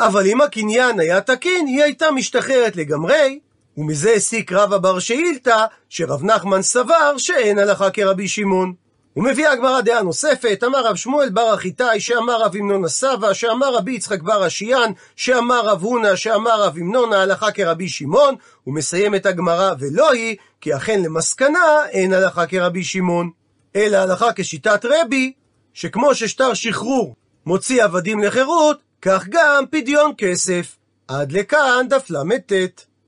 אבל 0.00 0.26
אם 0.26 0.40
הקניין 0.40 1.00
היה 1.00 1.20
תקין, 1.20 1.66
היא 1.66 1.82
הייתה 1.82 2.10
משתחררת 2.10 2.76
לגמרי, 2.76 3.38
ומזה 3.76 4.10
הסיק 4.10 4.52
רב 4.52 4.72
אבר 4.72 4.98
שאילתא, 4.98 5.64
שרב 5.88 6.24
נחמן 6.24 6.62
סבר 6.62 7.18
שאין 7.18 7.58
הלכה 7.58 7.90
כרבי 7.90 8.28
שמעון. 8.28 8.72
ומביאה 9.16 9.52
הגמרא 9.52 9.80
דעה 9.80 10.02
נוספת, 10.02 10.62
אמר 10.66 10.86
רב 10.86 10.96
שמואל 10.96 11.28
בר 11.28 11.54
אחיתי, 11.54 12.00
שאמר 12.00 12.42
רב 12.42 12.56
המנון 12.56 12.84
הסבא, 12.84 13.32
שאמר 13.32 13.74
רבי 13.74 13.92
יצחק 13.92 14.22
בר 14.22 14.46
אשיאן, 14.46 14.92
שאמר 15.16 15.66
רב 15.68 15.82
הונא, 15.82 16.16
שאמר 16.16 16.62
רב 16.62 16.76
המנון 16.76 17.12
ההלכה 17.12 17.52
כרבי 17.52 17.88
שמעון, 17.88 18.34
ומסיים 18.66 19.14
את 19.14 19.26
הגמרא 19.26 19.74
ולא 19.78 20.12
היא, 20.12 20.36
כי 20.60 20.76
אכן 20.76 21.02
למסקנה 21.02 21.86
אין 21.90 22.12
הלכה 22.12 22.46
כרבי 22.46 22.84
שמעון. 22.84 23.30
אלא 23.76 23.96
הלכה 23.96 24.32
כשיטת 24.36 24.84
רבי, 24.84 25.32
שכמו 25.74 26.14
ששטר 26.14 26.54
שחרור 26.54 27.16
מוציא 27.46 27.84
עבדים 27.84 28.22
לחירות, 28.22 28.78
כך 29.02 29.28
גם 29.28 29.64
פדיון 29.70 30.12
כסף. 30.18 30.76
עד 31.08 31.32
לכאן 31.32 31.86
דף 31.90 32.10
ל"ט. 32.10 32.85